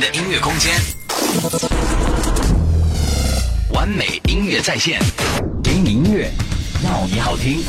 [0.00, 0.74] 的音乐空间，
[3.72, 5.00] 完美音乐在线，
[5.62, 6.30] 给你音乐，
[6.84, 7.62] 要你好听。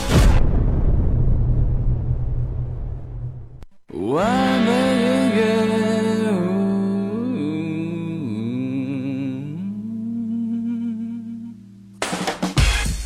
[3.94, 5.42] 完美音乐，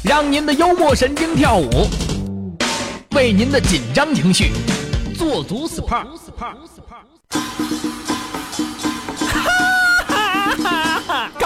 [0.04, 1.88] 让您的幽默神经跳舞，
[3.16, 4.52] 为您的紧张情绪。
[5.16, 6.08] 做足 SPA。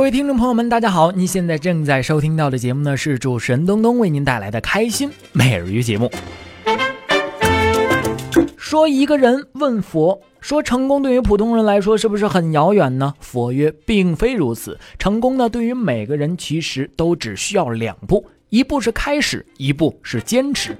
[0.00, 1.12] 各位听众朋友们，大家好！
[1.12, 6.10] 您现在正在收听到的节目呢，是主持人东东为您带来的《开心每日鱼》节目。
[8.56, 20.74] 说一个人问佛说：“成功对于普通人来说是不是很遥远呢？”佛曰：“并非如此，成功呢对于每个人其实都只需要两步，一步是开始，一步是坚持。”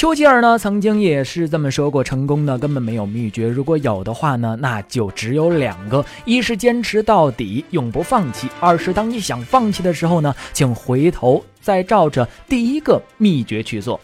[0.00, 14.00] 丘吉尔呢，曾经也是这么说过：成功呢，根本没有秘诀，如果有的话呢，那就只有两个：一是坚持到底，永不放弃；二是当你想放弃的时候呢，请回头再照着第一个秘诀去做。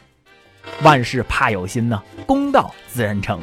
[0.83, 3.41] 万事怕有心呢，公道自然成。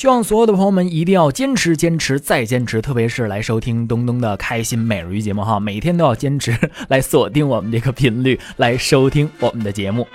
[0.00, 6.58] 希望所有的朋友们一定要坚持、坚持再坚持，特别是来收听东东的开心每日鱼节目哈，每天都要坚持
[6.88, 10.06] 来锁定我们这个频率来收听我们的节目。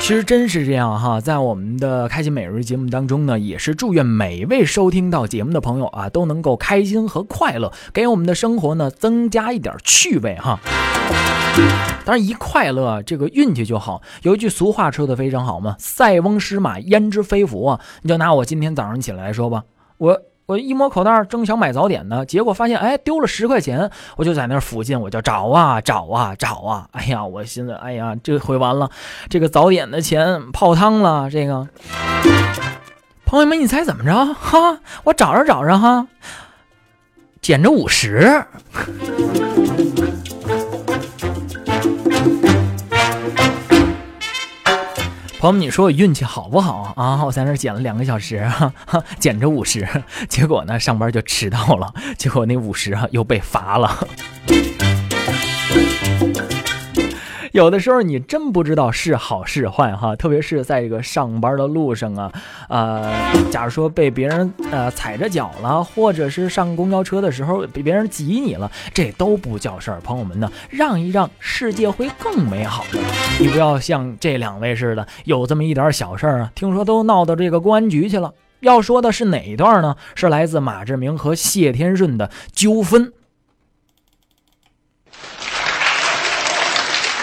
[0.00, 10.58] 其实真是这样哈，在我们的开心每日节目当中呢，也是祝愿每一位收听到节目的朋友啊，都能够开心和快乐，给我们的生活呢增加一点趣味哈。
[12.06, 14.00] 当然，一快乐，这个运气就好。
[14.22, 19.64] 有一句俗话说的非常好嘛，“塞翁失马，焉知非福啊！”你就拿我今天早上起来来说吧，
[19.98, 23.90] 我我一摸口袋，正想买早点呢，结果发现，哎，丢了十块钱。
[24.16, 28.90] 我就在那附近，我就找啊找啊找啊，哎呀，我寻思，哎呀，这回完了，
[29.28, 31.28] 这个早点的钱泡汤了。
[31.30, 31.68] 这个
[33.26, 34.32] 朋友们，你猜怎么着？
[34.32, 36.06] 哈，我找着找着哈，
[37.42, 38.42] 捡着五十。
[45.38, 47.24] 朋友们，你说我运气好不好啊？
[47.24, 48.50] 我在那儿捡了两个小时，
[49.20, 49.86] 捡着五十，
[50.28, 54.08] 结果呢上班就迟到了，结果那五十啊又被罚了。
[57.52, 62.32] 有的时候你真不知道是好是坏哈，特别是在这个上班的路上啊，
[62.68, 63.12] 呃，
[63.50, 70.00] 假如说被别人呃踩着脚了，或者是上公交车的时候被别人挤你了，这都不叫事儿。
[70.00, 72.98] 朋友们呢，让一让，世界会更美好的。
[73.40, 78.32] 你不要像这两位似的，有这么一点小事儿啊，听说都闹到这个公安局去了。
[78.60, 79.96] 要说的是哪一段呢？
[80.14, 83.12] 是来自马志明和谢天顺的纠纷。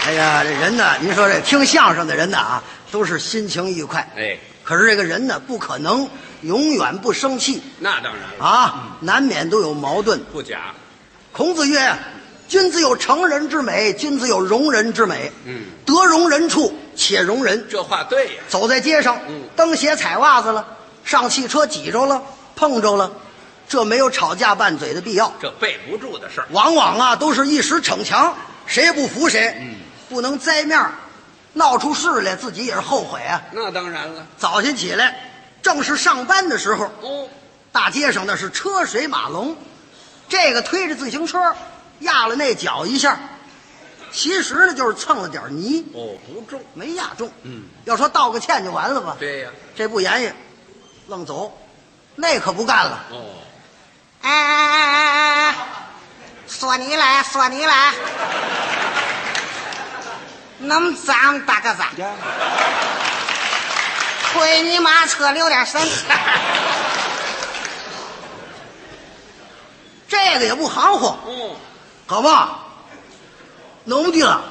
[0.06, 0.94] 哎呀，这人呢？
[1.00, 2.62] 您说这听相声的人呢啊，
[2.92, 4.08] 都是心情愉快。
[4.16, 6.08] 哎，可是这个人呢，不可能
[6.42, 10.22] 永远不生气那当然了，啊，难免都有矛盾。
[10.32, 10.72] 不假。
[11.32, 11.92] 孔子曰
[12.46, 15.32] ：“君子有成人之美，君子有容人之美。
[15.44, 17.66] 嗯，得容人处且容人。
[17.68, 18.42] 这话对呀。
[18.46, 20.64] 走在街上，嗯蹬鞋踩袜子了，
[21.04, 22.22] 上汽车挤着了，
[22.54, 23.10] 碰着了，
[23.68, 25.34] 这没有吵架拌嘴的必要。
[25.42, 26.46] 这背不住的事儿。
[26.52, 28.32] 往往啊，都是一时逞强，
[28.66, 29.52] 谁也不服谁。
[29.58, 29.74] 嗯，
[30.08, 30.92] 不能栽面儿
[31.52, 33.42] 闹出事来，自己也是后悔啊。
[33.52, 34.26] 那当然了。
[34.36, 35.30] 早晨起来，
[35.62, 37.28] 正是上班的时候，哦，
[37.72, 39.56] 大街上那是车水马龙，
[40.28, 41.38] 这个推着自行车，
[42.00, 43.18] 压了那脚一下，
[44.12, 46.60] 其实呢就是蹭了点泥，哦，不重。
[46.74, 47.30] 没压中。
[47.42, 49.50] 嗯，要说道个歉就完了吧，对呀。
[49.74, 50.32] 这不言语，
[51.08, 51.56] 愣走，
[52.14, 53.04] 那可不干了。
[53.10, 53.24] 哦，
[54.22, 55.56] 哎哎哎哎哎哎，
[56.46, 57.92] 说你来，说你来，
[60.58, 61.82] 那么脏大个子，
[64.32, 65.80] 推你妈车留点神。
[70.08, 71.56] 这个也不含糊，哦，
[72.06, 72.22] 好
[74.04, 74.42] 不定了，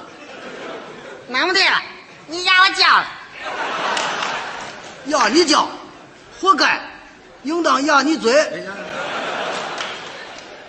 [1.27, 1.82] 弄不对了，
[2.27, 3.08] 你压我脚了。
[5.06, 5.68] 压你脚，
[6.41, 6.82] 活该，
[7.44, 8.68] 应当压你嘴。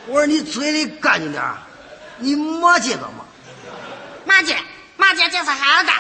[0.07, 1.57] 我说你嘴里干净点儿
[2.19, 3.25] 你骂街干嘛？
[4.25, 4.57] 马姐，
[4.97, 5.93] 马姐就是好的。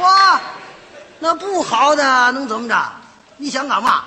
[0.00, 0.40] 哇，
[1.18, 2.92] 那不好的能怎么着？
[3.36, 4.04] 你想干嘛？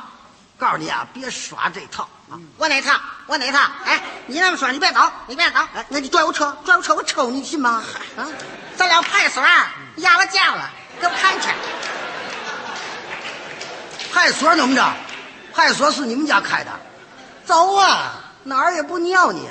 [0.57, 2.37] 告诉你啊，别耍这套啊！
[2.57, 2.93] 我哪套，
[3.25, 3.59] 我哪套。
[3.83, 5.59] 哎，你那么说，你别走，你别走。
[5.73, 7.83] 哎，那你拽我车，拽我车，我抽你信吗？
[8.15, 8.27] 啊！
[8.77, 9.43] 咱俩派出所
[9.95, 11.47] 压我架了，给我看去。
[14.13, 14.93] 派出所怎么着？
[15.53, 16.71] 派出所是你们家开的，
[17.43, 19.49] 走啊，哪儿也不尿你。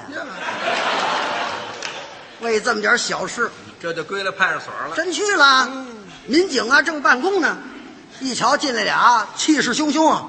[2.41, 4.97] 为这么点小事，这就归了派出所了。
[4.97, 5.69] 真去了。
[6.27, 7.57] 民警啊，正办公呢，
[8.21, 10.25] 一瞧进来俩，气势汹汹啊！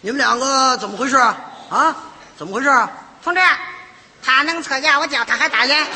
[0.00, 1.36] 你们两个怎么回事啊？
[1.70, 1.96] 啊，
[2.36, 2.90] 怎么回事啊？
[3.22, 3.40] 同志，
[4.22, 5.86] 他能车压我脚，他还打人。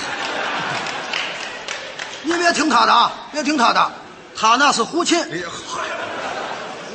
[2.22, 3.92] 你别听他的啊，别听他的，
[4.36, 5.48] 他那是胡琴，哎呀，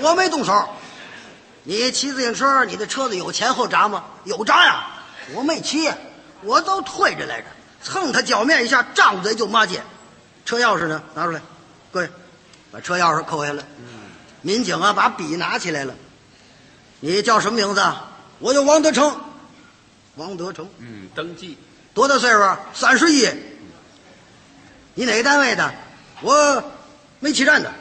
[0.02, 0.68] 我没动手。
[1.64, 4.04] 你骑自行车，你的车子有前后闸吗？
[4.24, 4.86] 有闸呀，
[5.34, 5.92] 我没骑，
[6.42, 7.48] 我都推着来着，
[7.84, 9.82] 蹭他脚面一下，张嘴就骂街。
[10.46, 11.02] 车钥匙呢？
[11.14, 11.42] 拿出来，
[11.92, 12.10] 跪，
[12.72, 13.64] 把车钥匙扣下来。
[14.42, 15.94] 民警啊，把笔拿起来了。
[17.00, 17.84] 你叫什么名字？
[18.40, 19.16] 我叫王德成。
[20.16, 21.58] 王德成，嗯，登记。
[21.94, 22.44] 多大岁数？
[22.74, 23.30] 三十一。
[24.94, 25.74] 你哪个单位的？
[26.22, 26.64] 我
[27.20, 27.72] 煤气站的。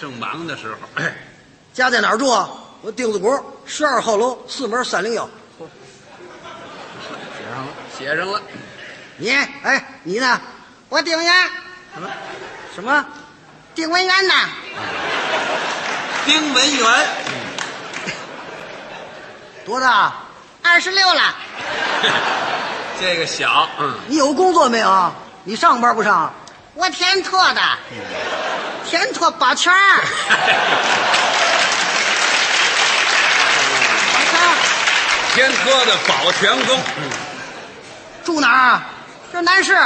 [0.00, 1.14] 正忙的时候，哎，
[1.74, 2.50] 家在哪儿住啊？
[2.82, 5.28] 我丁字谷十二号楼四门三零幺。
[5.58, 8.40] 写上了，写上了。
[9.20, 9.30] 你
[9.62, 10.40] 哎，你呢？
[10.88, 11.32] 我丁元，
[11.94, 12.08] 什么？
[12.74, 13.04] 什么
[13.74, 14.34] 丁文元呐，
[16.24, 16.86] 丁文元，
[19.66, 20.12] 多大？
[20.62, 21.34] 二十六了。
[22.98, 25.12] 这个小，嗯，你有工作没有啊？
[25.44, 26.32] 你上班不上？
[26.74, 27.60] 我天拓的，
[28.88, 30.02] 填托 保全儿。
[35.34, 36.80] 天科的保全工，
[38.24, 38.82] 住哪儿啊？
[39.32, 39.78] 这男士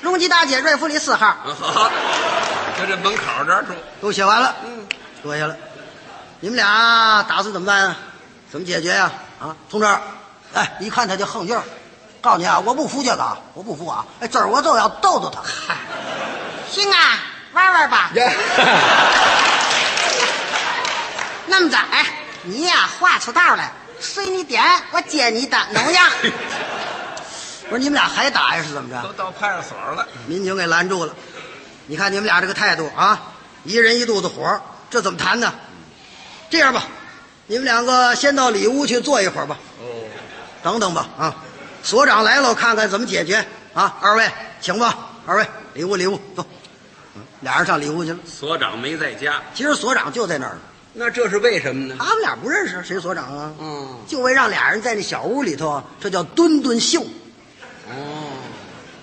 [0.00, 1.36] 荣吉大街瑞福里四号。
[1.46, 1.90] 嗯好，
[2.78, 3.72] 就这门口这儿住。
[4.00, 4.54] 都写完了。
[4.64, 4.86] 嗯，
[5.22, 5.56] 坐下了。
[6.40, 7.96] 你们俩打算怎么办啊？
[8.50, 9.54] 怎么解决呀、啊？
[9.68, 9.86] 同志，
[10.54, 11.62] 哎，一看他就横劲儿。
[12.22, 14.04] 告诉你啊，我不服这个啊，我不服啊！
[14.20, 15.40] 哎，今儿我就要逗逗他。
[16.70, 17.18] 行啊，
[17.52, 18.10] 玩玩吧。
[21.46, 22.06] 那么着，哎，
[22.42, 26.06] 你呀画出道来，随你点，我接你的，能样？
[27.70, 28.62] 不是你们俩还打呀？
[28.62, 29.00] 是怎么着？
[29.06, 31.14] 都到派出所了，民警给拦住了。
[31.86, 34.60] 你看你们俩这个态度啊，一人一肚子火，
[34.90, 35.54] 这怎么谈呢？
[36.50, 36.82] 这样吧，
[37.46, 39.56] 你们两个先到里屋去坐一会儿吧。
[39.78, 39.86] 哦，
[40.64, 41.36] 等等吧啊，
[41.82, 43.96] 所长来了，看看怎么解决啊。
[44.00, 44.28] 二位
[44.60, 46.44] 请吧，二位里屋里屋走。
[47.14, 48.18] 嗯俩人上里屋去了。
[48.26, 50.60] 所长没在家，其实所长就在那儿呢，
[50.92, 51.96] 那这是为什么呢？
[51.98, 53.52] 他们俩不认识，谁所长啊？
[53.60, 57.02] 嗯，就为让俩人在那小屋里头啊，这叫蹲蹲秀。
[57.90, 58.32] 哦，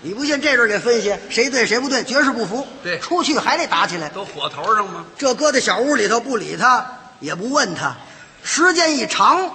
[0.01, 2.65] 你不信这阵儿得分析，谁对谁不对，绝世不服。
[2.83, 4.07] 对出去还得打起来。
[4.09, 5.05] 都火头上吗？
[5.17, 6.85] 这搁在小屋里头不理他，
[7.19, 7.95] 也不问他，
[8.43, 9.49] 时间一长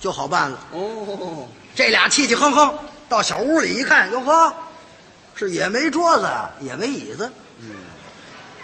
[0.00, 0.58] 就好办了。
[0.72, 2.74] 哦，这俩气气哼哼
[3.08, 4.52] 到小屋里一看，哟呵，
[5.34, 6.28] 是也没桌子，
[6.60, 7.30] 也没椅子。
[7.60, 7.70] 嗯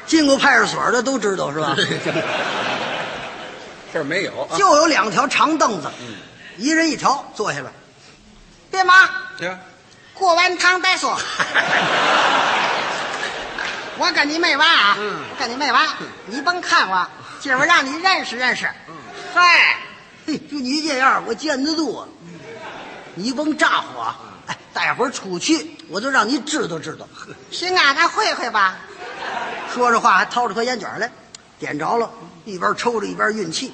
[0.07, 1.77] 进过派出所的都知道是吧？
[3.93, 4.59] 这儿没有啊？
[4.59, 6.17] 就有两条长凳子，嗯
[6.59, 7.71] 一人一条，坐下来。
[8.73, 9.09] 别忙，
[9.39, 9.57] 这
[10.21, 11.19] 过完汤再说。
[13.97, 14.97] 我跟你没完啊！
[14.99, 15.89] 嗯我跟你没完，
[16.27, 17.07] 你甭看我，
[17.41, 18.69] 今儿我让你认识认识。
[19.35, 19.77] 嗨，
[20.27, 22.07] 嘿，就你这样，我见得多。
[23.15, 24.17] 你甭咋呼啊！
[24.47, 27.09] 哎，待会儿出去，我就让你知道知道。
[27.51, 28.77] 行啊，咱会会吧。
[29.73, 31.11] 说着话还掏出颗烟卷来，
[31.59, 32.11] 点着了，
[32.45, 33.73] 一边抽着一边运气。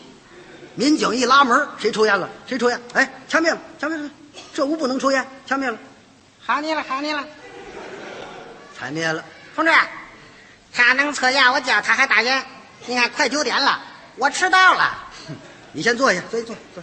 [0.76, 2.28] 民警一拉门，谁抽烟了？
[2.46, 2.80] 谁抽烟？
[2.94, 4.08] 哎，掐灭了，掐灭了！
[4.54, 5.78] 这屋不能抽烟，掐灭了，
[6.46, 7.24] 好你了，好你了，
[8.78, 9.24] 踩灭了。
[9.56, 9.72] 同志，
[10.72, 12.40] 他能测压，我脚他还打人。
[12.86, 13.80] 你看，快九点了，
[14.14, 14.96] 我迟到了。
[15.72, 16.82] 你先坐下，坐坐坐。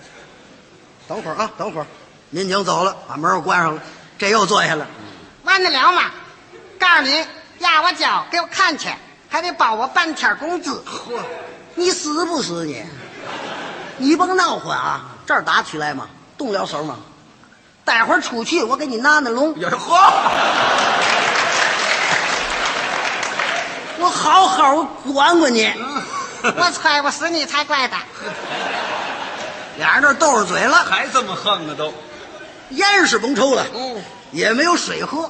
[1.08, 1.88] 等会儿啊，等会儿。
[2.30, 3.82] 民警走了，把门又关上了，
[4.18, 4.86] 这又坐下了。
[5.44, 6.12] 完得了吗？
[6.78, 7.26] 告诉你，
[7.60, 8.90] 压我脚给我看去，
[9.30, 10.84] 还得包我半天工资。
[10.86, 11.22] 嚯，
[11.76, 12.84] 你死不死你？
[13.98, 15.06] 你甭闹混啊！
[15.26, 16.10] 这儿打起来吗？
[16.38, 17.00] 动了手吗？
[17.86, 20.12] 待会儿出去，我给你拿那笼，有嚯，
[24.00, 25.72] 我好好管管你。
[26.44, 27.96] 我踹不死你才怪的。
[29.78, 31.94] 俩人这斗上嘴了，还这么横啊都？
[32.70, 33.96] 烟是甭抽了，哦，
[34.32, 35.30] 也没有水喝。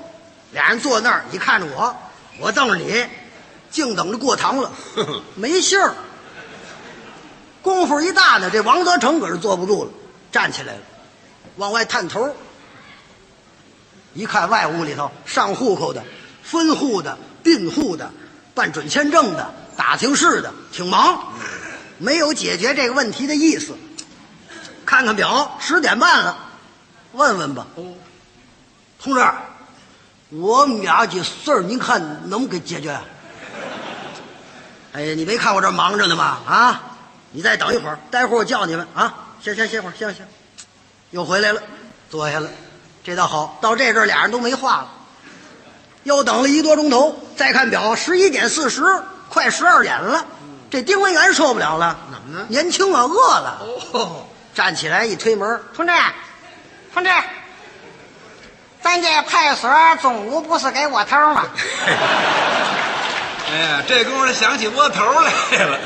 [0.51, 1.95] 俩人坐那儿，你看着我，
[2.39, 3.05] 我瞪着你，
[3.71, 4.71] 净等着过堂了，
[5.35, 5.93] 没信儿。
[7.61, 9.91] 功夫一大呢，这王德成可是坐不住了，
[10.31, 10.79] 站起来了，
[11.57, 12.35] 往外探头。
[14.13, 16.03] 一看外屋里头上户口的、
[16.43, 18.11] 分户的、并户的、
[18.53, 21.33] 办准签证的、打听事的，挺忙，
[21.97, 23.75] 没有解决这个问题的意思。
[24.85, 26.37] 看看表，十点半了，
[27.13, 27.65] 问问吧。
[27.73, 27.83] 哦，
[29.01, 29.25] 同志，
[30.29, 32.99] 我们俩这事儿，您看能给解决？
[34.91, 36.37] 哎呀，你没看我这忙着呢吗？
[36.45, 36.83] 啊，
[37.31, 39.11] 你再等一会儿，待会儿我叫你们啊。
[39.41, 40.23] 先先歇会儿，行行。
[41.13, 41.61] 又回来了，
[42.09, 42.49] 坐下了，
[43.03, 44.89] 这倒好，到这阵儿俩人都没话了。
[46.01, 48.81] 又等了一多钟头，再看表，十一点四十，
[49.29, 50.25] 快十二点了。
[50.71, 52.47] 这丁文元受不了了，怎么呢？
[52.49, 55.93] 年轻啊，饿了，哦，站起来一推门，同志，
[56.95, 57.11] 同志，
[58.81, 61.45] 咱这派出所中午不是给窝头吗？
[63.51, 65.31] 哎呀，这功夫想起窝头来
[65.63, 65.77] 了。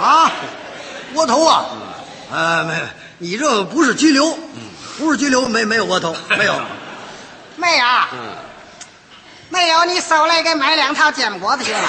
[0.00, 0.32] 啊，
[1.12, 1.66] 窝头啊，
[2.32, 2.74] 啊，没，
[3.18, 4.38] 你这不是拘留，
[4.98, 6.60] 不是拘留，没没有窝头，没有。
[7.56, 8.36] 没有，嗯，
[9.48, 11.88] 没有，你收来给买两套煎果子行吗？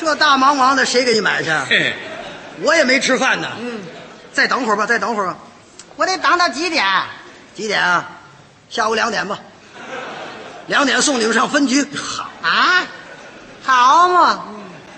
[0.00, 1.50] 这大忙忙的，谁给你买去？
[2.60, 3.48] 我也没吃饭呢。
[3.60, 3.80] 嗯，
[4.32, 5.36] 再等会儿吧，再等会儿吧。
[5.94, 6.84] 我得等到几点？
[7.54, 8.04] 几点啊？
[8.68, 9.38] 下午两点吧，
[10.66, 11.86] 两点送你们上分局。
[11.94, 12.82] 好，啊，
[13.62, 14.44] 好嘛，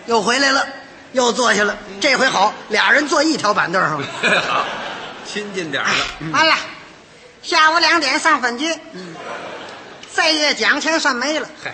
[0.06, 0.66] 又回来了，
[1.14, 1.74] 又坐下了。
[2.00, 4.06] 这回好，俩人坐一条板凳上了。
[4.46, 4.64] 好，
[5.24, 6.30] 亲近点儿了。
[6.32, 6.54] 完了，
[7.40, 8.76] 下午两点上分局，
[10.14, 11.72] 这月奖钱算没了，嗨，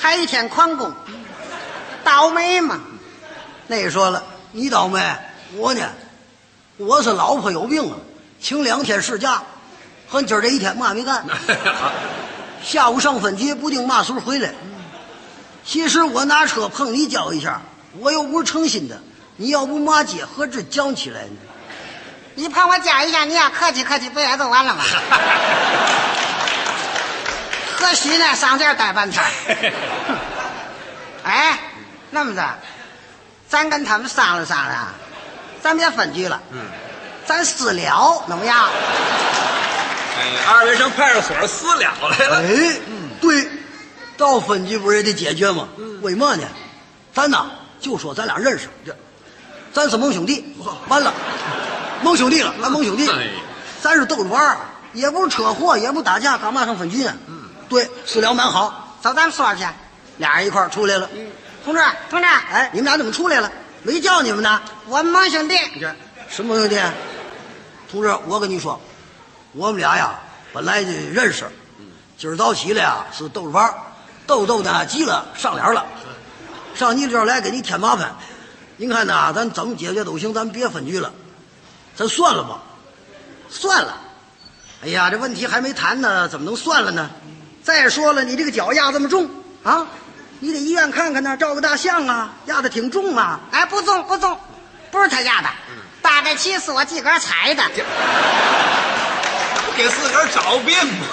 [0.00, 0.92] 还一天旷工，
[2.04, 2.80] 倒霉嘛。
[3.66, 5.00] 那说了，你倒霉，
[5.56, 5.82] 我呢，
[6.76, 7.96] 我是老婆有病啊，
[8.40, 9.42] 请两天事假，
[10.08, 11.24] 和今儿这一天嘛没干。
[12.62, 14.54] 下午上分局，不定嘛时候回来。
[15.66, 17.60] 其实我拿车碰你脚一下，
[17.98, 19.00] 我又不是诚心的。
[19.36, 21.36] 你要不骂街，何止讲起来呢？
[22.36, 24.84] 你怕我讲一下，你也客气客气，不也就完了吗？
[27.76, 29.22] 何须呢，上这儿待半天。
[31.24, 31.58] 哎，
[32.10, 32.42] 那么着，
[33.48, 34.88] 咱跟他们商量商量，
[35.62, 36.60] 咱别分居了，嗯，
[37.26, 38.68] 咱私了，怎么样？
[40.16, 42.42] 哎，二位上派出所私了来了。
[42.42, 42.76] 哎，
[43.20, 43.48] 对，
[44.16, 45.68] 到分居不是也得解决吗？
[46.02, 46.42] 为嘛呢？
[47.12, 47.46] 咱呐
[47.84, 48.96] 就说咱俩认识，这
[49.70, 50.42] 咱是盟兄弟。
[50.88, 51.12] 完了，
[52.02, 53.28] 盟兄弟了，咱盟兄弟哎，
[53.82, 54.56] 咱是逗着玩儿，
[54.94, 57.12] 也不是车祸，也不打架，干嘛上分局呢？
[57.26, 58.96] 嗯，对，私聊蛮好。
[59.02, 59.66] 走，咱们说去。
[60.16, 61.06] 俩人一块儿出来了。
[61.62, 63.52] 同志，同志，哎，你们俩怎么出来了？
[63.82, 64.62] 没叫你们呢。
[64.86, 65.94] 我们盟兄弟，这
[66.30, 66.80] 什么兄弟？
[67.90, 68.80] 同志，我跟你说，
[69.52, 70.18] 我们俩呀
[70.54, 71.44] 本来就认识，
[72.16, 73.74] 今儿早起来呀是逗着玩儿
[74.26, 75.84] 逗逗呢急了上脸了，
[76.74, 78.14] 上你这儿来给你添麻烦。
[78.76, 81.12] 您看呐，咱怎么解决都行，咱别分居了，
[81.94, 82.60] 咱算了吧，
[83.48, 83.96] 算了。
[84.82, 87.08] 哎呀，这问题还没谈呢，怎么能算了呢？
[87.62, 89.30] 再说了，你这个脚压这么重
[89.62, 89.86] 啊，
[90.40, 93.38] 你得医院看看呢，照个大象啊，压的挺重啊。
[93.52, 94.36] 哎，不重不重，
[94.90, 95.48] 不是他压的，
[96.02, 97.62] 大概其是我自个儿踩的。
[99.64, 101.06] 不给自个儿找病吗？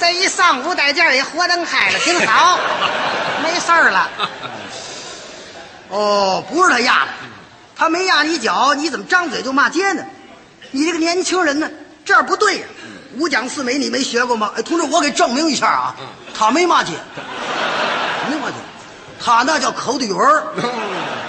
[0.00, 2.58] 这一上午在这儿也活灯开了，挺好，
[3.42, 4.08] 没事儿了。
[5.94, 7.12] 哦，不是他压的，
[7.76, 10.04] 他没压你脚，你怎么张嘴就骂街呢？
[10.72, 11.70] 你这个年轻人呢，
[12.04, 12.66] 这样不对呀、
[13.16, 14.50] 五讲四美你没学过吗？
[14.56, 15.94] 哎，同志，我给证明一下啊，
[16.36, 16.94] 他没骂街，
[18.28, 18.56] 没骂街，
[19.24, 20.42] 他那叫口的语儿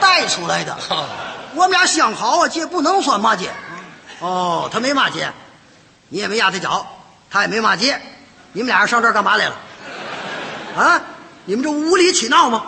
[0.01, 0.75] 带出来的。
[1.54, 3.51] 我们俩相好啊，这不能算骂街。
[4.19, 5.32] 哦，他没骂街，
[6.10, 6.88] 你也没压他脚，
[7.30, 8.01] 他也没骂街，
[8.51, 9.56] 你们俩人上这儿干嘛来了？
[10.75, 10.99] 啊，
[11.45, 12.63] 你们这无理取闹吗？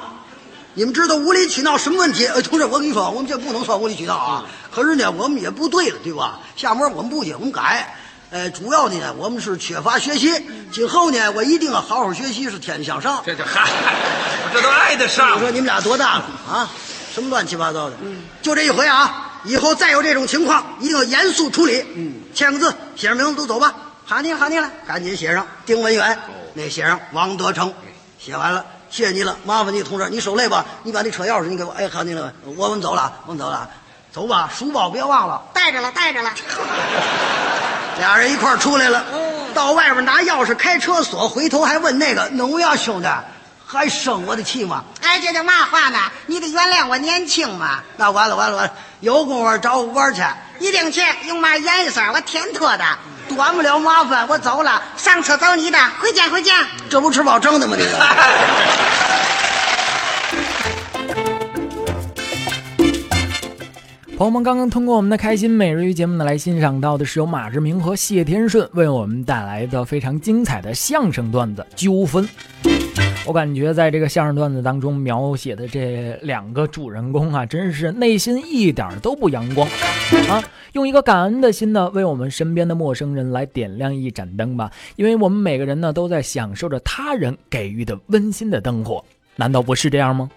[0.77, 2.27] 你们知道无理取闹什么问题？
[2.27, 4.45] 呃，同志，我跟你说，我们这不能算无理取闹啊。
[4.71, 6.39] 可是呢，我们也不对了，对吧？
[6.55, 7.97] 下面我们不去，我们改。
[8.29, 10.31] 呃，主要呢，我们是缺乏学习。
[10.71, 13.23] 今后呢，我一定要好好学习，是天天向上。
[13.25, 13.67] 这这嗨，
[14.53, 15.39] 这都挨得上你。
[15.39, 16.69] 说你们俩多大了啊？
[17.11, 17.95] 什么乱七八糟的？
[18.03, 19.39] 嗯就这一回啊！
[19.45, 21.83] 以后再有这种情况，一定要严肃处理。
[21.95, 23.73] 嗯，签个字，写上名字，都走吧。
[24.05, 24.71] 喊你了，好你了。
[24.87, 26.19] 赶紧写上丁文远，
[26.53, 27.73] 那写上王德成，
[28.19, 33.69] 写完了，谢谢你了，麻烦你同志，你受累吧，你把那车钥匙你给我，哎，好你了，我们走了，我们走了，
[34.12, 35.41] 走吧，书包别忘了。
[35.54, 36.32] 带着了，带着了。
[38.00, 39.04] 俩人一块儿出来了，
[39.54, 43.08] 到外边拿钥匙开车锁，回头还问那个农呀兄弟，
[43.65, 44.84] 还生我的气吗？
[45.02, 46.00] 哎，这叫嘛话呢？
[46.28, 47.80] 你得原谅我年轻嘛。
[47.97, 50.21] 那完了完了完了，有功夫找我玩去，
[50.60, 52.86] 一定去，用嘛颜色我天脱的。
[53.35, 56.55] 短不了麻烦，我走了，上车找你的，回见回见。
[56.89, 57.75] 这不吃饱撑的吗？
[57.77, 57.91] 这个。
[64.17, 72.27] 朋友们，刚刚通过我们的开心每日鱼节目呢，来欣赏到的是由马志明和谢天顺为我们带来的非常精彩的相声段子《纠纷》。
[73.27, 79.67] 我感觉在这个相声段子当中描写的这两个主人公啊，真是内心一点都不阳光
[80.29, 80.41] 啊！
[80.71, 89.03] 用一个感恩的心呢，为我们身边的陌生人来点亮一盏灯吧，因为我们每个人呢都在享受着他人给予的温馨的灯火，
[89.35, 90.31] 难道不是这样吗？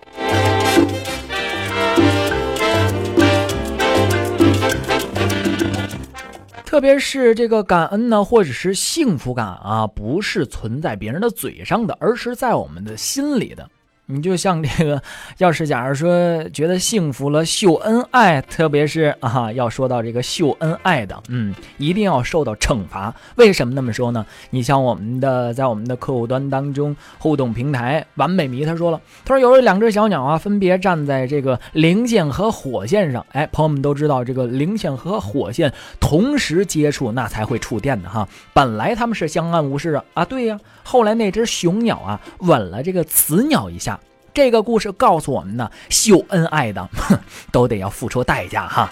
[6.70, 13.68] 特别是这个感恩呢，或者是幸福感啊，不是存在别人的嘴上的，而是在我们的心里的。
[14.10, 15.00] 你就像这个，
[15.38, 23.14] 要是假如说觉得幸福了，秀恩爱，特别是啊，要说到这个秀恩爱的，嗯，一定要受到惩罚。
[23.36, 24.26] 为什么那么说呢？
[24.50, 33.24] 你像我们的在我们的客户端当中互动平台完美迷他说了，他说有两只小鸟啊，分别站在这个零线和火线上。
[33.30, 38.28] 哎，朋友们都知道这个零线和火线同时接触，那才会触电的哈。
[38.52, 40.58] 本来他们是相安无事啊啊，对呀。
[40.82, 43.99] 后来那只雄鸟啊吻了这个雌鸟一下。
[44.32, 47.18] 这个故事告诉我们呢，秀恩爱的哼
[47.50, 48.88] 都得要付出代价哈。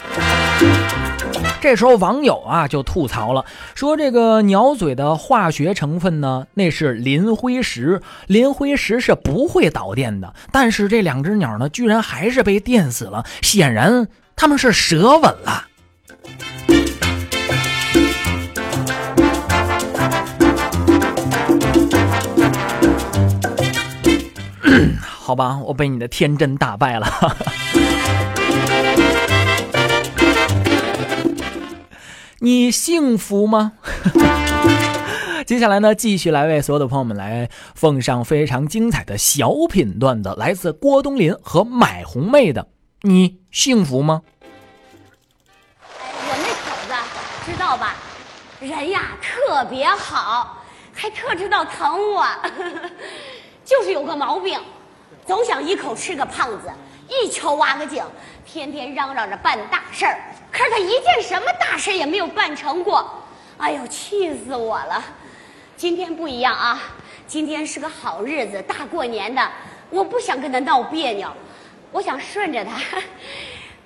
[1.60, 10.34] 这时候网友啊就吐槽了，说这个鸟嘴的化学成分呢，那是磷灰石，磷灰石是不会导电的。
[10.52, 15.64] 但是这两只鸟呢，居然还是被电死了，显然它们是舌吻了。
[25.28, 27.06] 好吧，我被你的天真打败了。
[32.40, 33.72] 你幸福吗？
[35.44, 42.68] 接下来呢，继续来为所有的朋友们来奉上非常精彩的小品段子，来自郭冬临和买红妹的。
[43.02, 44.22] 你幸福吗？
[45.92, 46.94] 我那口子
[47.44, 47.96] 知道吧？
[48.60, 50.56] 人呀特别好，
[50.94, 52.26] 还特知道疼我，
[53.62, 54.58] 就是有个毛病，
[55.28, 56.70] 总想一口吃个胖子，
[57.06, 58.02] 一球挖个井，
[58.46, 60.18] 天天嚷嚷着办大事儿，
[60.50, 63.06] 可是他一件什么大事也没有办成过，
[63.58, 65.04] 哎呦，气死我了！
[65.76, 66.80] 今天不一样啊，
[67.26, 69.46] 今天是个好日子，大过年的，
[69.90, 71.28] 我不想跟他闹别扭，
[71.92, 72.72] 我想顺着他。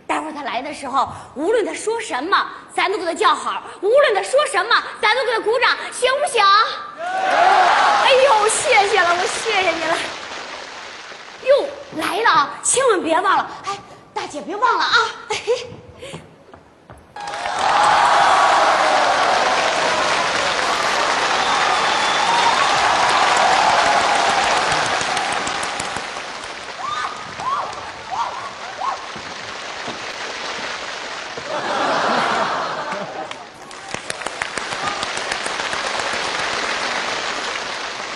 [0.06, 6.44] 待会儿他来的时候，无论他说什么，咱都给他叫好；无论他说什么，咱都给他鼓掌，行不行？
[7.00, 10.21] 哎呦，谢谢了，我谢谢你了。
[12.62, 13.78] 千万别忘了，哎，
[14.14, 14.96] 大姐别忘了啊！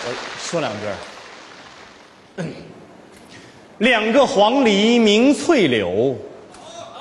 [0.08, 0.86] 我说两句。
[3.78, 6.16] 两个黄鹂鸣翠柳，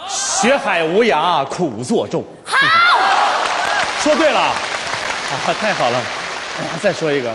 [0.09, 2.21] 学海无涯苦作舟。
[2.43, 2.57] 好，
[4.01, 4.53] 说对了，啊，
[5.59, 5.97] 太好了！
[6.59, 7.33] 哎呀，再说一个，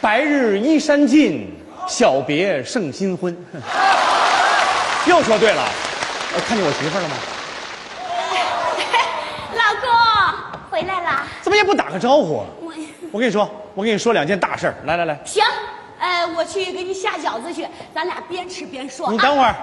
[0.00, 1.52] 白日依山尽，
[1.88, 3.36] 小别胜新婚。
[5.06, 5.62] 又说对了，
[6.34, 7.16] 呃看见我媳妇儿了吗？
[9.58, 9.90] 老公
[10.70, 11.22] 回来了。
[11.42, 12.46] 怎么也不打个招呼啊？
[12.60, 12.72] 我
[13.10, 14.74] 我跟你说，我跟你说两件大事儿。
[14.84, 15.50] 来来来，行，呃，
[16.44, 19.06] 我去给你下饺子去，咱俩边吃边说。
[19.06, 19.54] 啊你等会儿，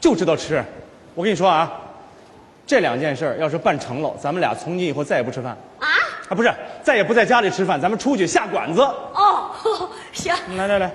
[0.00, 0.64] 就知道吃。
[1.16, 1.68] 我跟你说啊，
[2.64, 5.50] 这两件事要是办成了，咱们俩从今以后再也不吃饭
[5.80, 5.88] 啊？
[6.28, 8.80] 啊，不是，再也不在家里吃饭，咱们出去下馆子。
[8.82, 9.50] 哦，
[10.12, 10.92] 行，来来来，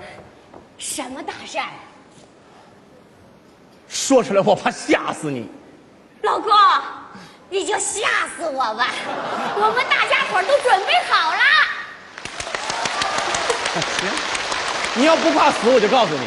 [0.78, 1.66] 什么大事儿？
[3.86, 5.46] 说出来我怕吓死你。
[6.22, 6.50] 老公，
[7.50, 8.86] 你就吓死我吧！
[9.56, 11.40] 我们大家伙儿都准备好了。
[14.00, 14.08] 行，
[14.98, 16.20] 你要不怕死，我就告诉你，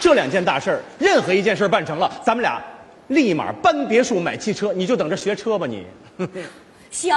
[0.00, 2.62] 这两件大事儿，任何一件事儿办成了，咱们俩
[3.08, 5.86] 立马搬别墅买汽车，你就等着学车吧你。
[6.90, 7.14] 行，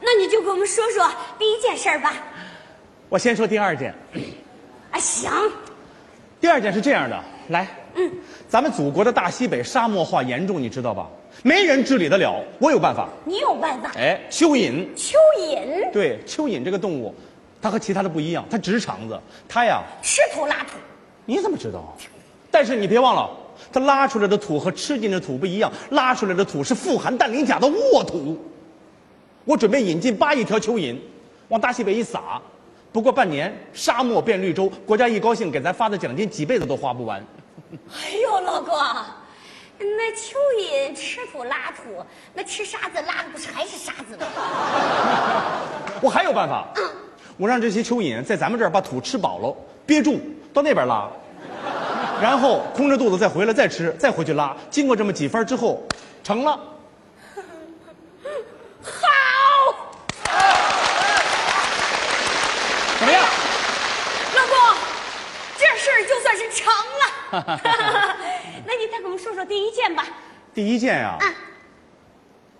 [0.00, 1.06] 那你就给我们说说
[1.38, 2.14] 第一件事儿吧。
[3.08, 3.94] 我先说第二件，
[4.90, 5.30] 啊，行，
[6.40, 8.10] 第二件是这样的，来，嗯，
[8.48, 11.06] 咱们祖国的大西北沙漠化严重，你知道吧？
[11.42, 13.06] 没人治理得了，我有办法。
[13.26, 13.92] 你有办法。
[13.96, 17.14] 哎，蚯蚓，蚯蚓对，蚯蚓这个动物，
[17.60, 20.76] 它和其他的不一样，它直肠子，它呀，吃土拉土，
[21.24, 21.96] 你怎么知道？
[22.50, 23.30] 但是你别忘了，
[23.72, 28.38] 它拉出来的土和吃进的土不一样，拉出来的土是富含氮磷钾的沃土。
[29.44, 30.96] 我准备引进八亿条蚯蚓，
[31.48, 32.40] 往大西北一撒，
[32.92, 37.24] 不过半年沙漠变绿洲，国家一高兴给咱发的奖金几辈子都花不完。
[37.72, 38.74] 哎呦，老公，
[39.78, 44.26] 那蚯蚓吃土拉土，那吃沙子拉的不是还是沙子吗？
[46.02, 46.66] 我还有办法，
[47.36, 50.18] 我让这些蚯蚓在咱们这儿把土吃饱了，憋住
[50.54, 51.06] 到那边拉，
[52.20, 54.56] 然后空着肚子再回来再吃，再回去拉。
[54.70, 55.82] 经过这么几番之后，
[56.24, 56.58] 成了。
[58.82, 59.08] 好，
[62.98, 63.22] 怎么样？
[64.34, 64.56] 老公，
[65.58, 67.02] 这事儿就算是成了。
[68.64, 70.06] 那你再给我们说说第一件吧。
[70.54, 71.24] 第一件呀、啊，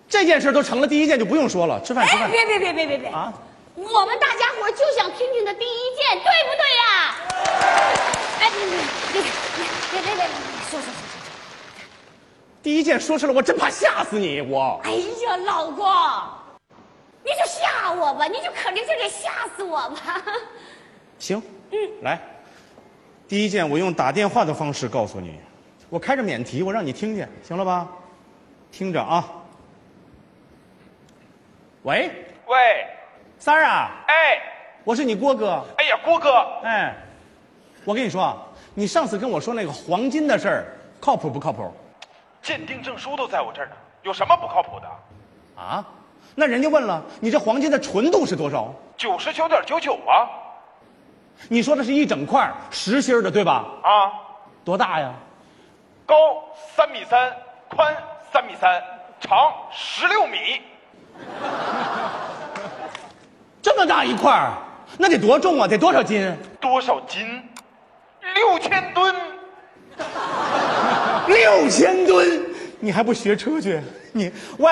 [0.07, 2.29] 这件事都成了，第一件就不用说了，吃饭吃哎，饭。
[2.29, 3.33] 别别别别别别啊！
[3.77, 7.15] 我们大家伙就想听听他第一件，对不对呀、
[8.39, 8.49] 哎，
[9.13, 9.29] 别别别
[9.91, 10.25] 别别别别，
[10.67, 10.93] 说说说说，
[12.63, 14.81] 第一件说出来我真怕吓死你，我。
[14.83, 15.85] 哎呀，老公，
[17.23, 20.23] 你就吓我吧，你就可着劲儿的吓死我吧。
[21.19, 22.19] 行，嗯，来，
[23.27, 25.39] 第一件我用打电话的方式告诉你，
[25.87, 27.87] 我开着免提，我让你听见，行了吧？
[28.71, 29.23] 听着啊，
[31.83, 32.11] 喂，
[32.47, 32.87] 喂。
[33.39, 34.41] 三儿啊，哎，
[34.83, 35.63] 我是你郭哥。
[35.77, 36.29] 哎呀，郭哥，
[36.63, 36.95] 哎，
[37.85, 38.37] 我跟你说啊，
[38.73, 40.65] 你上次跟我说那个黄金的事儿，
[40.99, 41.71] 靠谱不靠谱？
[42.41, 44.87] 鉴定证书都在我这儿呢，有什么不靠谱的？
[45.61, 45.85] 啊？
[46.35, 48.73] 那人家问了，你这黄金的纯度是多少？
[48.95, 50.27] 九十九点九九啊
[51.49, 53.65] 你说的是一整块实心的，对吧？
[53.83, 54.11] 啊！
[54.65, 55.13] 多大呀？
[56.05, 56.15] 高
[56.75, 57.31] 三米三，
[57.69, 57.95] 宽
[58.31, 58.81] 三米三，
[59.19, 60.61] 长十六米。
[63.77, 64.53] 这么大一块儿，
[64.97, 65.67] 那得多重啊？
[65.67, 66.35] 得多少斤？
[66.59, 67.47] 多少斤？
[68.33, 69.15] 六千吨。
[71.27, 72.43] 六千吨，
[72.79, 73.79] 你还不学车去？
[74.13, 74.71] 你喂，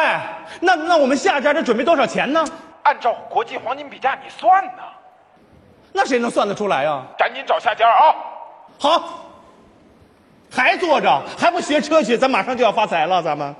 [0.60, 2.44] 那那我们下家这准备多少钱呢？
[2.82, 4.82] 按照国际黄金比价，你算呢？
[5.94, 7.04] 那谁能算得出来呀？
[7.16, 8.16] 赶紧找下家啊！
[8.80, 9.20] 好，
[10.50, 12.18] 还坐着，还不学车去？
[12.18, 13.56] 咱马上就要发财了，咱们。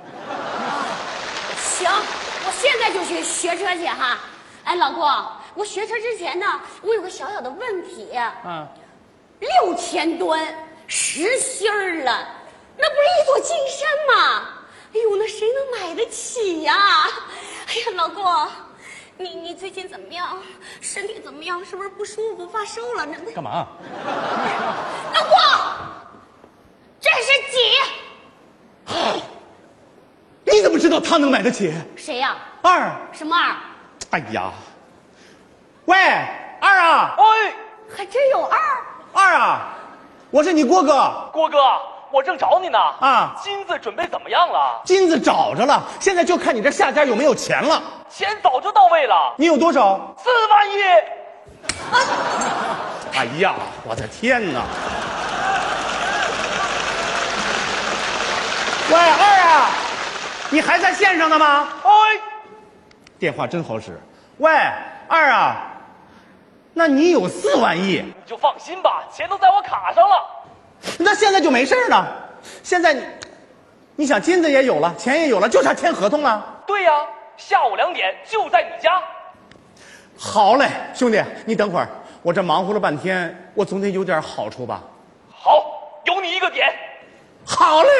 [1.56, 4.18] 行，我现在就去学车去哈。
[4.66, 5.08] 哎，老公，
[5.54, 8.08] 我学车之前呢，我有个小小的问题。
[8.44, 8.66] 嗯，
[9.38, 10.44] 六千吨
[10.88, 12.28] 实心儿了，
[12.76, 14.48] 那不是一座金山吗？
[14.92, 16.74] 哎呦，那谁能买得起呀？
[17.68, 18.24] 哎呀，老公，
[19.16, 20.36] 你你最近怎么样？
[20.80, 21.64] 身体怎么样？
[21.64, 23.06] 是不是不舒服发烧了？
[23.06, 23.68] 那干嘛？
[25.14, 25.38] 老公，
[27.00, 27.58] 这是几？
[30.44, 31.72] 你怎么知道他能买得起？
[31.94, 33.54] 谁呀、二，什么二？
[34.16, 34.50] 哎呀，
[35.84, 35.94] 喂，
[36.58, 37.52] 二啊，哎，
[37.94, 38.58] 还真有二？
[39.12, 39.60] 二啊，
[40.30, 41.58] 我是你郭哥郭哥，
[42.10, 42.78] 我正找你呢。
[42.78, 44.80] 啊，金子准备怎么样了？
[44.86, 47.82] 金子找着了，现在就看你这下家有没有钱了。
[48.08, 50.00] 钱早就到位了，你有多少？
[50.16, 50.76] 四万亿。
[53.18, 54.62] 哎呀，我的天哪！
[58.88, 59.68] 喂，二啊，
[60.48, 61.68] 你还在线上呢吗？
[63.16, 63.98] 哎，电话真好使。
[64.38, 64.50] 喂，
[65.08, 65.72] 二啊，
[66.74, 70.16] 那你有四万亿，你就放心吧，钱都在我卡上了。
[70.98, 72.06] 那现在就没事儿了。
[72.62, 73.02] 现在你，
[73.96, 76.62] 你想金子也有了，钱也有了，就差签合同了。
[76.66, 76.92] 对呀，
[77.36, 79.02] 下午两点就在你家。
[80.18, 81.88] 好嘞，兄弟，你等会儿，
[82.22, 84.82] 我这忙活了半天，我总得有点好处吧？
[85.30, 86.72] 好，有你一个点。
[87.44, 87.90] 好嘞，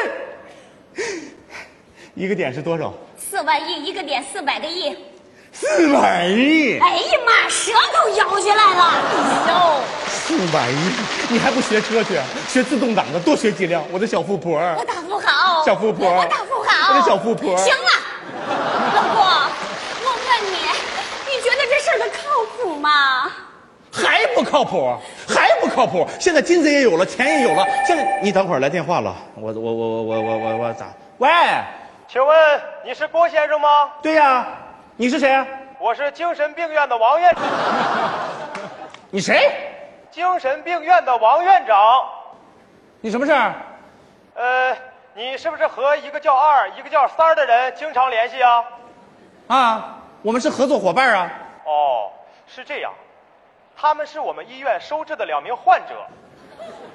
[2.13, 2.93] 一个点是多少？
[3.29, 4.95] 四万亿一个点，四百个亿，
[5.51, 6.79] 四百亿！
[6.79, 8.83] 哎呀妈，舌头咬下来了！
[9.11, 10.77] 哎呦，四百亿，
[11.27, 12.17] 你还不学车去？
[12.47, 13.83] 学自动挡的，多学几辆。
[13.91, 17.57] 我的小富婆，我大富豪，小富婆，我大富豪，我的小富婆。
[17.57, 17.89] 行了，
[18.95, 19.21] 老公，
[20.05, 20.55] 我问你，
[21.25, 23.29] 你觉得这事儿靠谱吗？
[23.91, 24.95] 还不靠谱，
[25.27, 26.07] 还不靠谱。
[26.17, 27.65] 现在金子也有了，钱也有了。
[27.85, 30.87] 现在你等会儿来电话了，我我我我我我我咋？
[31.17, 31.29] 喂？
[32.07, 33.91] 请问你是郭先生吗？
[34.01, 34.47] 对呀，
[34.95, 35.45] 你是谁啊？
[35.77, 37.43] 我是精神病院的王院长。
[39.11, 39.51] 你谁？
[40.09, 42.07] 精神病院的王院长。
[43.01, 43.53] 你什么事儿？
[44.35, 44.77] 呃，
[45.15, 48.63] 你是不是和一个叫二、一个叫三儿的人经常联系啊？
[49.47, 51.29] 啊，我们是合作伙伴啊。
[51.65, 52.09] 哦，
[52.47, 52.93] 是这样，
[53.75, 56.07] 他们是我们医院收治的两名患者，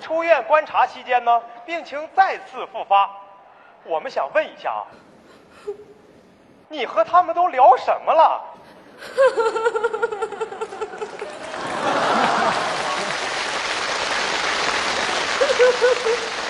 [0.01, 3.11] 出院观察期间呢，病情再次复发。
[3.85, 4.83] 我们想问一下啊，
[6.68, 8.40] 你和他们都聊什么了？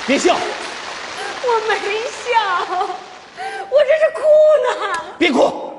[0.07, 1.75] 别笑，我没
[2.09, 2.33] 笑，
[3.71, 4.21] 我这是哭
[4.69, 4.71] 呢。
[5.19, 5.73] 别哭。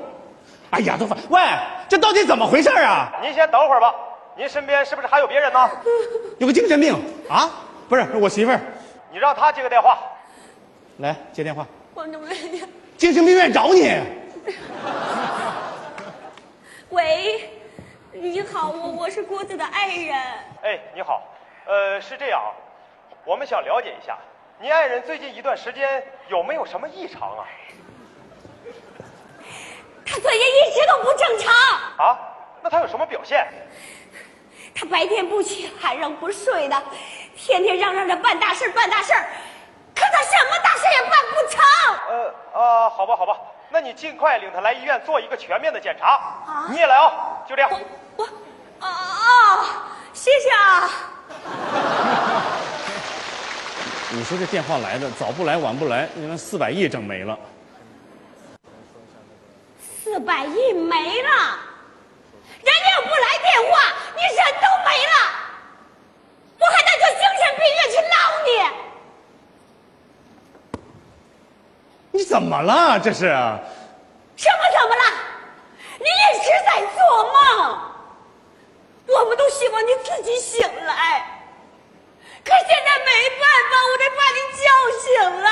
[0.70, 1.16] 哎呀，都烦。
[1.28, 1.40] 喂，
[1.88, 3.12] 这到底怎么回事啊？
[3.22, 3.94] 您先等会儿吧，
[4.36, 5.70] 您身边是不是还有别人呢？
[6.38, 6.94] 有个精神病
[7.28, 7.50] 啊？
[7.88, 8.60] 不是，我媳妇儿。
[9.12, 9.96] 你让她接个电话。
[10.98, 12.66] 来接电话，我怎么呀？
[12.96, 13.90] 精神病院找你。
[16.90, 17.50] 喂，
[18.12, 20.14] 你好，我我是郭子的爱人。
[20.62, 21.20] 哎，你好，
[21.66, 22.40] 呃，是这样，
[23.24, 24.16] 我们想了解一下，
[24.60, 27.42] 您爱人最近一段时间有没有什么异常啊？
[30.06, 31.52] 他最近一直都不正常，
[32.06, 32.16] 啊？
[32.62, 33.44] 那他有什么表现？
[34.76, 36.80] 他白天不起晚上不睡的，
[37.36, 39.26] 天天嚷嚷着办大事儿办大事儿，
[39.94, 41.62] 可他什么大事也办不成。
[42.08, 43.36] 呃啊，好吧，好吧，
[43.70, 46.20] 那你尽快领他来医院做一个全面的检查。
[46.70, 47.12] 你也来啊，
[47.48, 47.70] 就这样。
[48.16, 48.24] 我，
[48.80, 49.64] 啊啊，
[50.12, 50.90] 谢谢啊。
[54.10, 57.36] 你说这电话来的早不来晚不来，你那四百亿整没了。
[60.04, 61.58] 四百亿没了，
[62.62, 65.12] 人家又不来电话，你人都没了，
[66.60, 68.48] 我还得去精神病院去捞你。
[72.14, 72.96] 你怎么了？
[73.00, 73.58] 这是什么
[74.36, 75.02] 怎么了？
[75.98, 77.34] 你一直在做梦。
[79.08, 81.26] 我们都希望你自己醒来。
[82.44, 84.64] 可现在没办法我得把你叫
[85.02, 85.10] 醒
[85.42, 85.50] 了。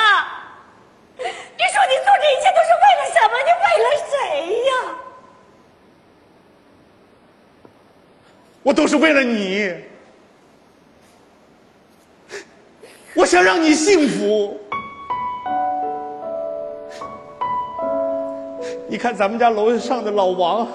[1.19, 3.35] 你说你做这一切都是为了什么？
[3.43, 4.15] 你为了谁
[4.67, 4.73] 呀？
[8.63, 9.75] 我都是为了你。
[13.15, 14.61] 我想让你幸福。
[18.93, 20.69] 你看咱们家楼上的老王，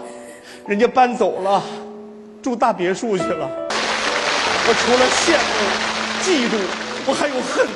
[0.65, 1.61] 人家搬走了，
[2.41, 3.47] 住大别墅去了。
[3.69, 5.61] 我除了羡慕、
[6.23, 6.57] 嫉妒，
[7.05, 7.67] 我还有恨。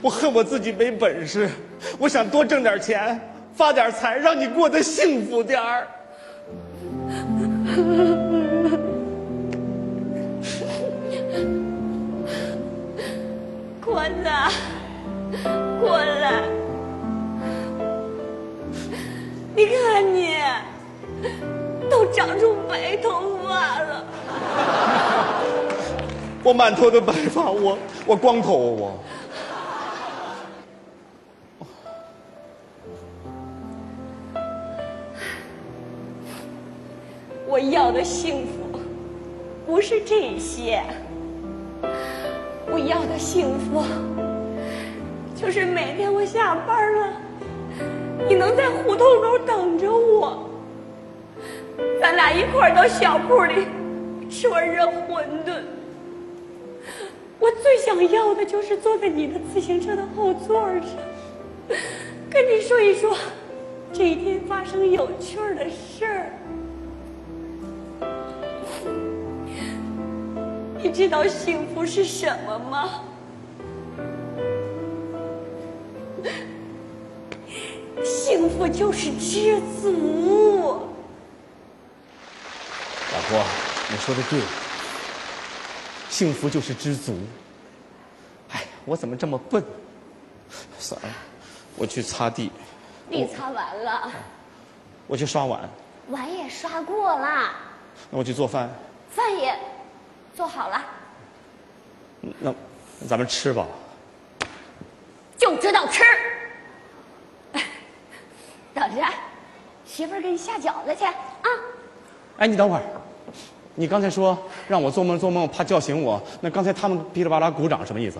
[0.00, 1.50] 我恨我自己没本事，
[1.98, 3.20] 我想多挣点钱，
[3.52, 5.88] 发点财，让你过得幸福点儿。
[13.84, 14.48] 滚呐，
[15.80, 16.61] 滚来！
[19.54, 20.34] 你看你，
[21.90, 24.04] 都长出白头发了。
[26.42, 28.98] 我满头的白发，我我光头我。
[37.46, 38.80] 我要的幸福
[39.66, 40.82] 不是这些，
[42.70, 43.84] 我要的幸福
[45.36, 47.12] 就是每天我下班了，
[48.28, 50.48] 你能在胡同口等着我，
[52.00, 53.66] 咱俩一块儿到小铺里
[54.30, 55.62] 吃碗热馄饨。
[57.38, 61.76] 我最想要的就是坐在你的自行车的后座上，
[62.30, 63.16] 跟你说一说
[63.92, 66.32] 这一天发生有趣的事儿。
[70.82, 72.88] 你知道幸福是什么吗？
[78.04, 80.88] 幸福就是知足。
[83.12, 83.44] 老婆，
[83.90, 84.40] 你说的对，
[86.08, 87.14] 幸福就是知足。
[88.50, 89.62] 哎，我怎么这么笨？
[90.78, 91.08] 算了，
[91.76, 92.50] 我去擦地，
[93.10, 94.10] 地擦完了，
[95.06, 95.68] 我去刷碗，
[96.08, 97.50] 碗也刷过了，
[98.10, 98.68] 那我去做饭。
[99.10, 99.54] 饭也
[100.34, 100.84] 做好了，
[102.20, 102.54] 那
[103.00, 103.66] 那咱们吃吧。
[105.36, 106.02] 就知道吃。
[108.74, 109.02] 等着，
[109.84, 111.48] 媳妇儿给你下饺子去啊！
[112.38, 112.82] 哎，你等会儿，
[113.74, 114.36] 你刚才说
[114.68, 116.22] 让我做梦做梦，怕叫醒我。
[116.40, 118.18] 那刚才他们噼里啪啦鼓掌什么意思？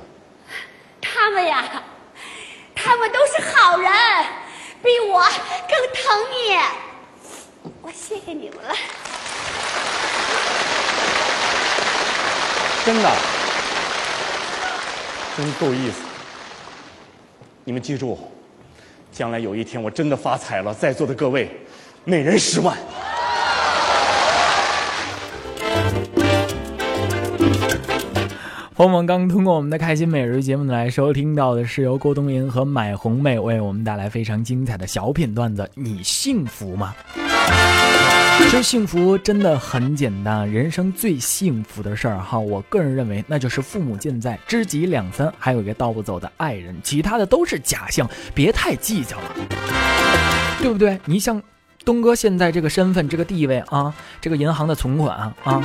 [1.01, 1.83] 他们呀，
[2.75, 3.91] 他们都是好人，
[4.83, 5.23] 比我
[5.69, 6.59] 更疼你。
[7.81, 8.75] 我谢谢你们了。
[12.85, 13.11] 真的，
[15.37, 16.03] 真够意思。
[17.65, 18.32] 你们记住，
[19.13, 21.49] 将来有一天我真的发财了，在座的各位，
[22.05, 22.75] 每人十万。
[28.75, 35.71] 朋友们刚通过我们的开心每日节目来收听到的是由郭冬临和买红妹为我们带来非常精彩的小品段子。
[35.75, 36.95] 你幸福吗？
[38.39, 49.35] 其实幸福真的很简单，人生最幸福的事儿哈，我个人认为那就是父母健在，知己两三，还有一个道不走的爱人，其他的都是假象，别太计较了，
[50.61, 51.01] 对不对？
[51.07, 51.43] 你像
[51.85, 55.63] 东哥现在这个身份、这个地位啊，这个银行的存款啊。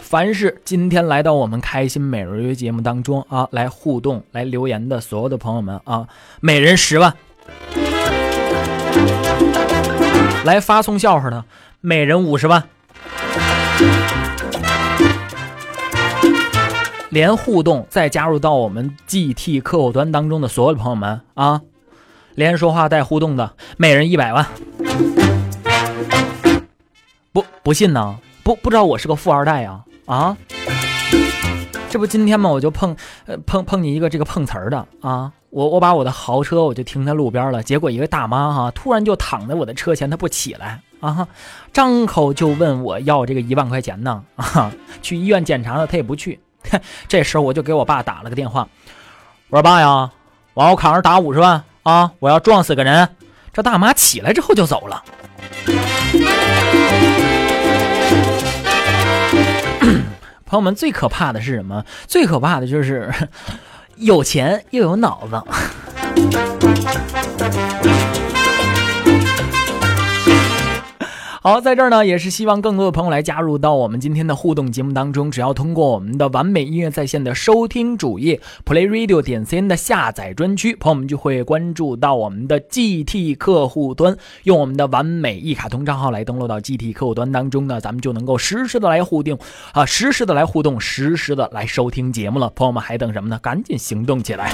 [0.00, 6.08] 凡是今天来到我们开心每日约节目当中啊，来互动、来留言的所有的朋友们啊，
[6.40, 7.12] 每人十万；
[10.48, 11.44] 来发送笑话的，
[11.82, 12.62] 每人五十万；
[17.10, 21.60] 连互动再加入到我们 GT 客户端当中的所有朋友们啊，
[22.34, 24.46] 连说话带互动的，每人一百万。
[27.30, 28.18] 不不信呢？
[28.42, 29.82] 不不知道我是个富二代呀？
[30.06, 30.34] 啊，
[31.90, 41.26] 这不今天嘛，我就碰，呃碰碰你一个这个碰瓷儿的啊，我我把我的豪车我就停在路边了，结果一个大妈哈，突然就躺在我的车前，她不起来啊，
[41.72, 44.70] 张口就问我要这个一万块钱呢啊，
[45.00, 46.38] 去医院检查了，她也不去，
[47.08, 48.68] 这时候我就给我爸打了个电话，
[49.48, 50.10] 我说爸呀，
[50.54, 53.08] 往我卡上打五十万啊，我要撞死个人，
[53.52, 55.02] 这大妈起来之后就走了。
[60.44, 61.84] 朋友们，最可怕的是什么？
[62.06, 63.10] 最可怕的就是
[63.98, 65.42] 有钱又有脑子。
[71.40, 75.30] 好，在这儿呢，也是希望更多的朋友来加入到我们今天的互动节目当中。
[75.30, 89.38] 只要通过我们的完美音乐在线的收听主页 Play Radio 点 cn 的下载专区，朋友们就会关注到我们的 GT 客户端，用我们的完美一卡通账号来登录到 GT 客户端当中呢，咱们就能够实时的来互动
[89.72, 92.50] 啊，实时的来互动，实时的来收听节目了。
[92.56, 93.38] 朋友们还等什么呢？
[93.40, 94.52] 赶紧行动起来！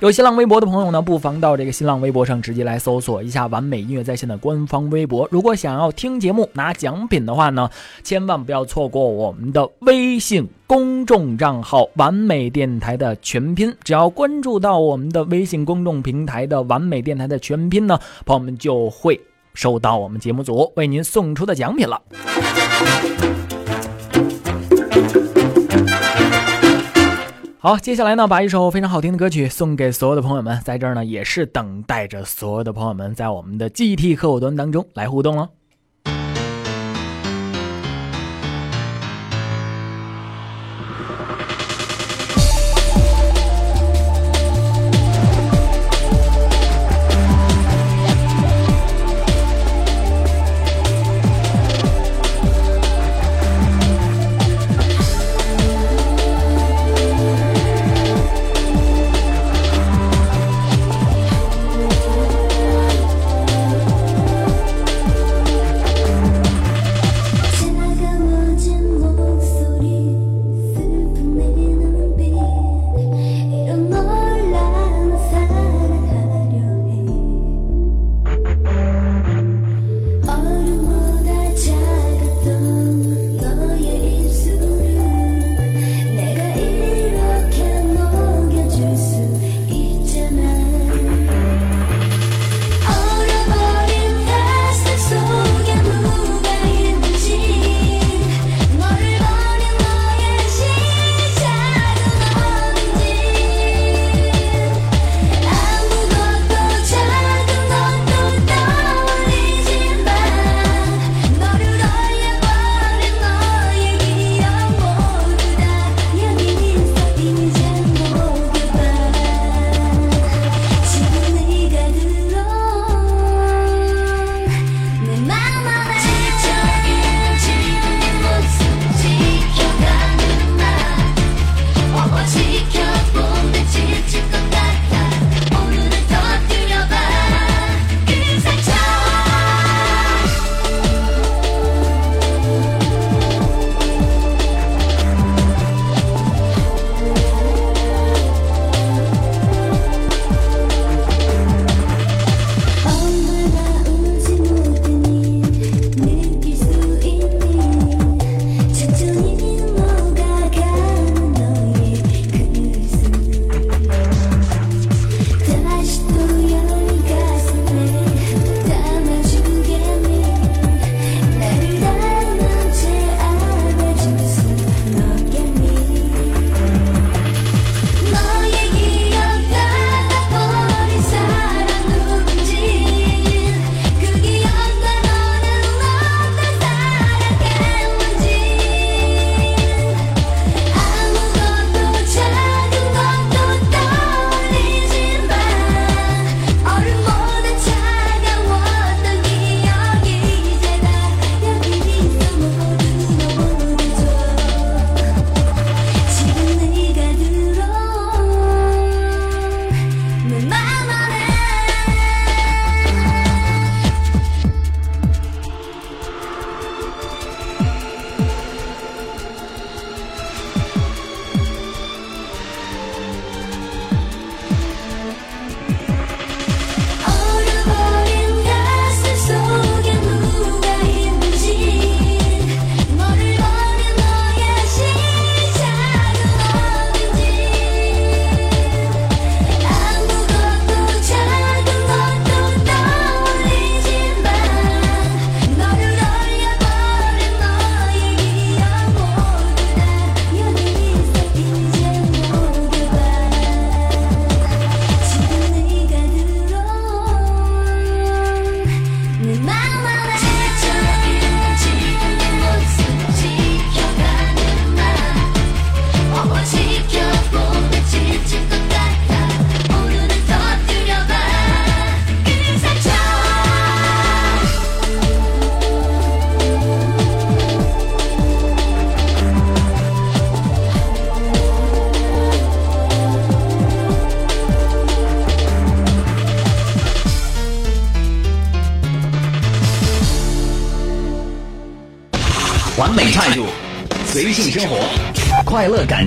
[0.00, 5.26] 有新浪微博的朋友呢，不妨到这个新浪微博上直接来搜索一下“完美音乐在线”的官方微博。
[5.30, 7.70] 如果想要听节目拿奖品的话呢，
[8.02, 13.74] 千万不要错过我们的微信公众账号“完美电台”的全拼。
[13.84, 19.18] 只要关注到我们的微信公众平台的“完美电台”的全拼呢，朋友们就会
[19.54, 22.02] 收到我们节目组为您送出的奖品了。
[27.66, 35.48] 好，接下来呢，把一首非常好听的歌曲送给所有的朋友们，在这儿呢，也是等待着所有的朋友们在我们的 GT 客户端当中来互动了。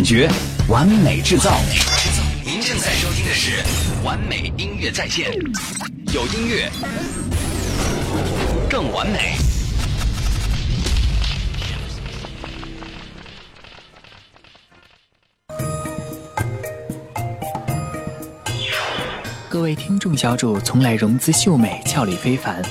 [0.08, 0.30] 觉，
[0.70, 1.51] 完美制造。
[2.41, 3.28] 您正在收听。
[3.28, 3.62] 的是
[4.05, 5.34] 完美音乐在线，
[6.14, 6.72] 有音乐
[8.70, 9.36] 更完美。
[19.49, 22.62] 各位听众小主从来容姿秀美，俏丽非凡，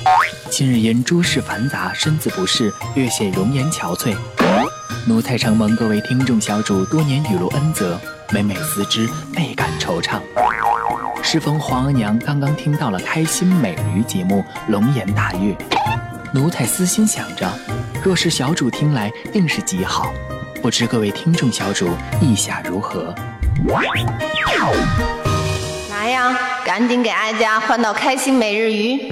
[0.49, 4.17] 近日因诸事繁杂，身子不适，略显容颜憔悴。
[5.07, 7.97] 奴才承蒙各位听众小主多年雨露恩泽，
[8.29, 10.19] 每每思之，倍感惆怅。
[11.23, 15.55] 适逢皇额娘刚刚听到了开心美人鱼节目，龙颜大悦，
[16.33, 17.49] 奴才私心想着，
[18.03, 20.11] 若是小主听来，定是极好。
[20.61, 21.87] 不知各位听众小主
[22.19, 23.15] 意下如何？
[25.89, 26.37] 来呀？
[26.65, 29.09] 赶紧给哀家换到开心每日鱼。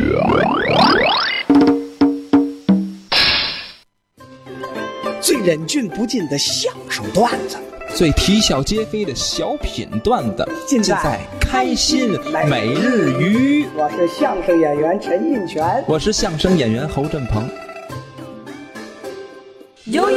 [5.46, 7.56] 忍俊不禁的相声段子，
[7.96, 12.20] 最啼笑皆非的小品段子，尽在开心
[12.50, 13.68] 每日鱼。
[13.78, 17.48] 我是相声演员陈印泉，我是相声演员侯振鹏。
[19.84, 20.10] 有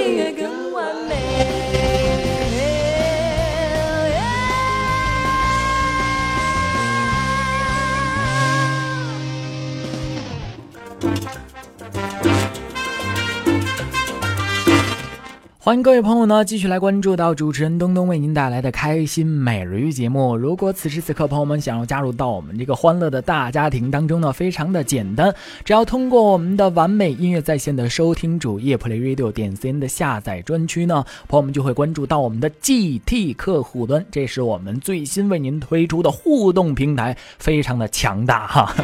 [15.68, 20.34] 欢迎各位朋友呢，继续来关注到主持人东东为您带来的开心每日鱼节目。
[20.34, 25.30] 如果此时此刻朋友们想要加入到我们这个欢乐的大家庭当中呢，非常的简单，
[25.66, 38.74] 只要通过我们的完美音乐在线的收听主页 Play Radio 点 cn 的下载专区呢，朋友们就会关注到我们的 GT 客户端，这是我们最新为您推出的互动平台，非常的强大哈。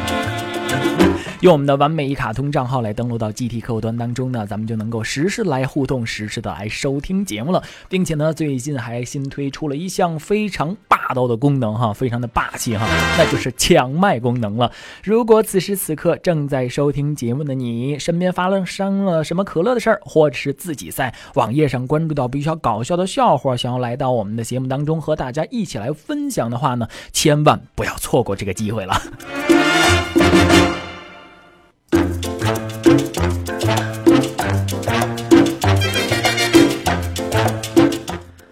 [1.41, 14.71] 用我们的完美一卡通账号来登录到 GT 客户端当中呢，咱们就能够实时来互动，实时的来收听节目了，并且呢，最近还新推出了一项非常霸道的功能哈，非常的霸气哈，那就是抢麦功能了。
[15.03, 28.99] 如果此时此刻正在收听节目的你，身边发生了什么可乐的事儿，或者是自己在网页上关注到比较搞笑的笑话，想要来到我们的节目当中和大家一起来分享的话呢，千万不要错过这个机会了。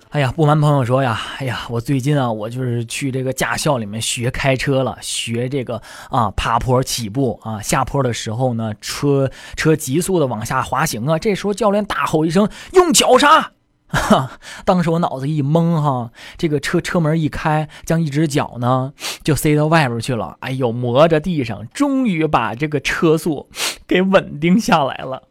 [0.10, 13.53] 哎呀，不瞒朋友说呀，哎呀，我最近啊，我就是去这个驾校里面学开车了，学这个啊爬坡起步啊，下坡的时候呢，车车急速的往下滑行啊，这时候教练大吼一声用脚刹，
[13.94, 23.50] 哈， 当时我脑子一懵哈，这个车车门一开，将一只脚呢就塞到外边去了，哎呦，磨着地上，终于把这个车速
[23.88, 25.24] 给稳定下来了。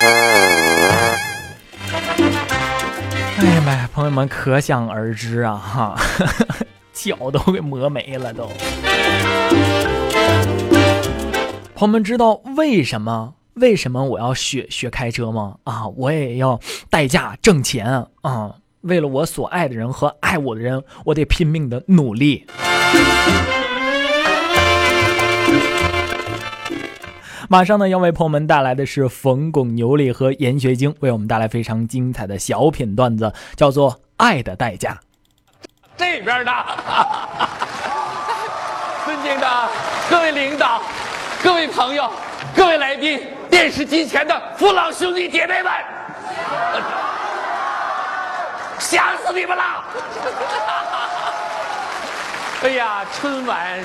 [3.38, 5.96] 哎呀妈呀，朋友们可想而知啊，哈，
[6.94, 8.48] 脚都给磨没了都。
[11.74, 15.56] 朋友们知道为什么为什么我要学学开车吗？
[15.64, 22.46] 啊，我也要代驾挣钱啊，为了我所爱的人和爱我的人，我得拼命的努力。
[27.50, 34.92] 马上呢，要为朋友们带来的是冯巩、牛莉和严学晶为我们带来非常精彩的小品段子，叫做《爱的代价》。
[35.94, 36.50] 这边的，
[39.04, 39.68] 尊敬的
[40.08, 40.80] 各位领导、
[41.44, 42.10] 各位朋友、
[42.56, 43.20] 各位来宾，
[43.52, 45.70] 电视机前的父老兄弟姐妹们，
[48.78, 49.84] 想死你们了！
[52.64, 53.78] 哎呀，春晚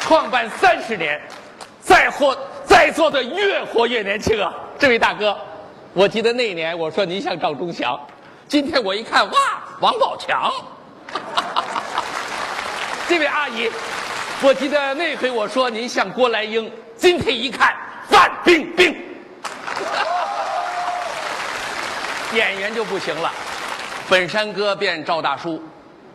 [0.00, 1.22] 创办三十年，
[1.80, 2.36] 再活。
[2.64, 4.52] 在座的越活越年轻啊！
[4.76, 5.38] 这位大哥，
[5.92, 7.96] 我记得那年我说您像赵忠祥，
[8.48, 9.38] 今天我一看，哇，
[9.78, 10.52] 王宝强。
[13.08, 13.70] 这位阿姨，
[14.42, 17.72] 我记得那回我说您像郭来英，今天一看，
[18.08, 18.96] 范冰冰。
[22.32, 23.30] 演员就不行了，
[24.08, 25.62] 本山哥变赵大叔，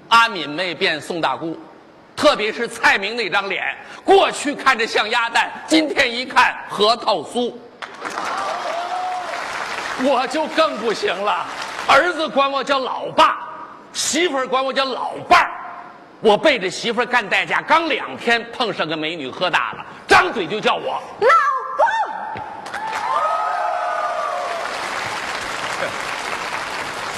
[0.09, 1.57] 阿敏妹变宋大姑。
[2.15, 7.51] 特别是蔡明那张脸，过去看着像鸭蛋，今天一看核桃酥，
[10.03, 11.47] 我就更不行了。
[11.87, 13.39] 儿子管我叫老爸，
[13.91, 15.49] 媳妇儿管我叫老伴儿。
[16.19, 21.27] 我背着媳妇儿干代驾，刚两天碰上个美女喝大了，张嘴就叫我老
[21.77, 21.85] 公。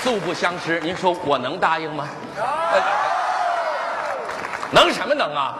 [0.03, 2.05] 素不相识，您说我能答应吗？
[4.69, 5.59] 能什么能啊？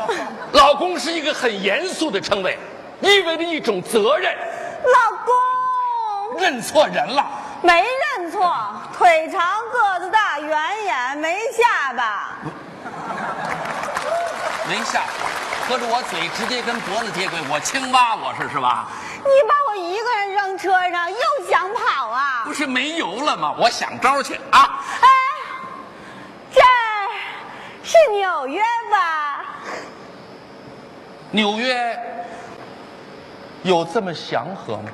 [0.52, 2.58] 老公是一个很严肃的称谓，
[3.02, 4.34] 意味着一种责任。
[4.34, 7.22] 老公，认错人了，
[7.60, 7.84] 没
[8.16, 8.50] 认错，
[8.96, 12.38] 腿长个子大，圆眼没下巴。
[14.70, 18.86] 没下巴，合着我嘴直接跟脖子接轨，我青蛙我是是吧？
[19.18, 21.91] 你把我一个人扔车上，又想跑啊？
[22.52, 23.54] 不是没油了吗？
[23.58, 24.78] 我想招去啊！
[25.00, 25.08] 哎，
[26.52, 27.08] 这儿
[27.82, 29.46] 是纽约吧？
[31.30, 31.98] 纽约
[33.62, 34.90] 有这么祥和吗？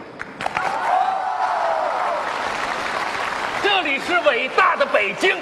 [3.61, 5.37] 这里是伟大的北京，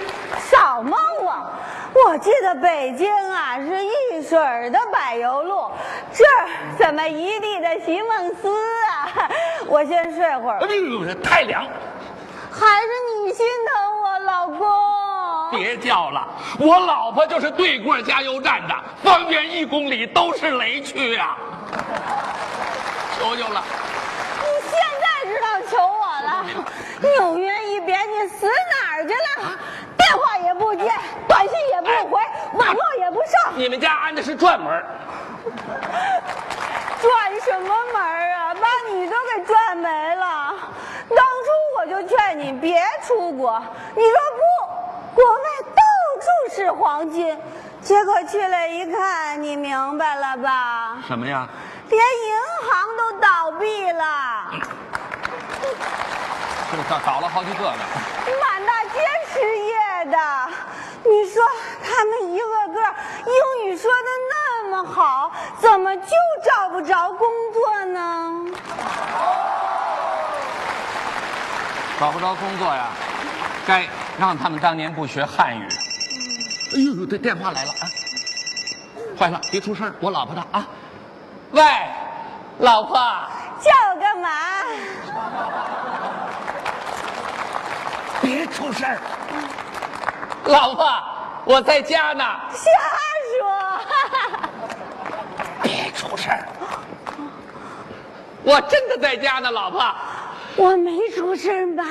[0.50, 1.34] 少蒙我！
[2.06, 5.70] 我记得北京啊是一水儿的柏油路，
[6.14, 6.48] 这儿
[6.78, 8.48] 怎么一地的席梦思
[8.86, 9.28] 啊？
[9.66, 10.58] 我先睡会儿。
[10.60, 11.66] 哎呦，太凉！
[12.58, 14.66] 还是你心疼我，老公。
[15.50, 16.26] 别叫了，
[16.58, 21.36] 我老婆就是对过加油站的，方圆一公里都是雷区啊！
[23.18, 23.62] 求求了，
[24.40, 26.46] 你现在知道求我了？
[27.02, 29.56] 纽约一别，你死哪儿去了？
[29.96, 30.90] 电话也不接，
[31.28, 32.20] 短信也不回，
[32.54, 33.52] 网络也不上。
[33.54, 34.84] 你们家安的是转门，
[37.00, 38.02] 转什么门
[38.34, 38.54] 啊？
[38.54, 40.54] 把你都给转没了。
[41.08, 43.62] 当初我就劝你别出国，
[43.94, 44.12] 你说
[45.14, 45.40] 不，国外
[45.74, 45.80] 到
[46.20, 47.38] 处是黄金。
[47.82, 50.98] 结果去了一看，你明白了吧？
[51.06, 51.46] 什么呀？
[51.88, 52.36] 连银
[52.68, 54.04] 行都倒闭了，
[56.70, 57.78] 是倒倒了好几个呢。
[58.40, 58.98] 满大街
[59.32, 60.18] 失业的。
[61.04, 61.40] 你说
[61.84, 62.44] 他们一个
[62.74, 62.80] 个
[63.26, 64.15] 英语说的那
[64.76, 66.12] 么好，怎么就
[66.44, 68.32] 找不着工作呢？
[71.98, 72.88] 找不着工作呀，
[73.66, 73.86] 该
[74.18, 75.66] 让他们当年不学汉语。
[76.74, 77.88] 哎呦呦，这电话来了啊！
[79.18, 80.66] 坏了，别出声，我老婆的啊。
[81.52, 81.62] 喂，
[82.58, 82.96] 老婆，
[83.60, 84.30] 叫我干嘛？
[88.20, 88.94] 别出声。
[90.44, 90.86] 老婆，
[91.46, 92.24] 我在家呢。
[92.52, 93.15] 瞎说！
[96.06, 96.32] 别出声。
[98.42, 99.84] 我真的在家呢，老婆。
[100.56, 101.84] 我没出声吧？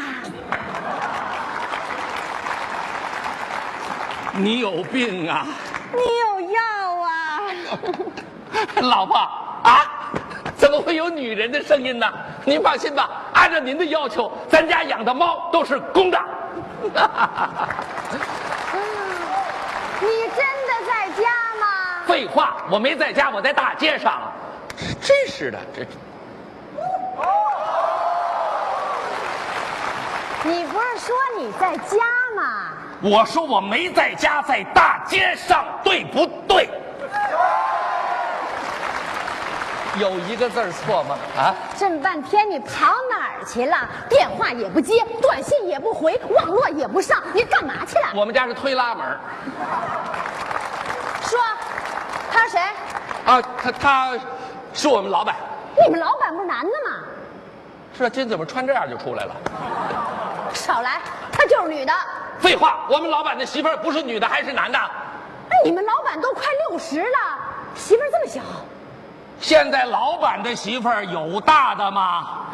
[4.33, 5.45] 你有病啊！
[5.93, 6.59] 你有药
[7.03, 7.41] 啊！
[8.81, 10.11] 老婆啊，
[10.57, 12.11] 怎么会有女人的声音呢？
[12.43, 16.19] 您放心吧，按照您的要求，咱家养的猫都是公的。
[20.01, 21.65] 你真的在家吗？
[22.15, 24.31] 废话，我没在家，我在大街上。
[25.01, 25.85] 真是的，这
[30.43, 31.97] 你不是说你在家
[32.33, 32.71] 吗？
[33.01, 36.69] 我说我没在家，在大街上，对不对？
[39.99, 41.17] 有一个字儿错吗？
[41.37, 41.53] 啊？
[41.75, 43.77] 这么半天你跑哪儿去了？
[44.07, 48.07] 电话也不接，短信也不回，网络也不上，你干嘛去了？
[48.15, 49.05] 我们家是推拉门
[52.45, 52.61] 他是谁？
[53.25, 54.13] 啊，他他
[54.73, 55.35] 是我们老板。
[55.83, 56.97] 你们老板不是男的吗？
[57.97, 59.35] 是啊，今怎么穿这样就出来了？
[60.53, 61.93] 少来，她就是女的。
[62.39, 64.79] 废话，我们老板的媳妇儿不是女的还是男的？
[65.49, 67.39] 那你们老板都快六十了，
[67.75, 68.41] 媳妇儿这么小？
[69.39, 72.45] 现在老板的媳妇儿有大的吗？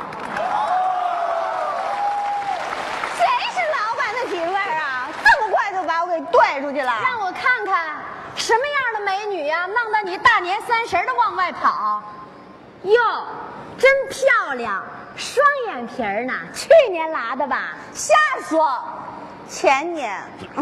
[3.18, 5.10] 谁是老板的媳妇儿啊？
[5.22, 6.94] 这么快就把我给拽出去了？
[7.04, 7.98] 让我看看
[8.36, 12.02] 什么样的美女呀、弄得你大年三十的往外跑？
[12.84, 12.94] 哟，
[13.78, 14.84] 真漂亮，
[15.16, 16.34] 双眼皮儿呢？
[16.54, 17.74] 去年拉的吧？
[17.94, 18.16] 瞎
[18.48, 18.80] 说，
[19.50, 20.22] 前年。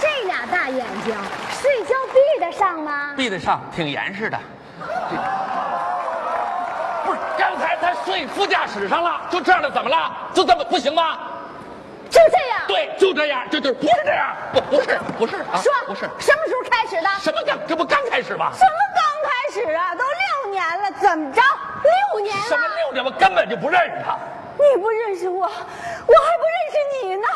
[0.00, 1.14] 这俩大眼睛，
[1.60, 3.12] 睡觉闭得上吗？
[3.16, 4.38] 闭得上，挺严实的。
[7.04, 10.10] 不是，刚才他睡副驾驶上了，就这样的，怎么了？
[10.32, 11.18] 就这么不行吗？
[12.10, 12.60] 就这样。
[12.66, 17.08] 对，就这样，就就不是这样，不不是不是啊，说不是什么时候开始的？
[17.20, 18.50] 什么刚，这不刚开始吗？
[18.52, 19.94] 什么刚开始啊？
[19.94, 21.40] 都六年了，怎么着？
[22.12, 22.42] 六年了？
[22.48, 23.04] 什么六年？
[23.04, 24.18] 我根本就不认识他。
[24.58, 27.28] 你不认识我，我还不认识你呢。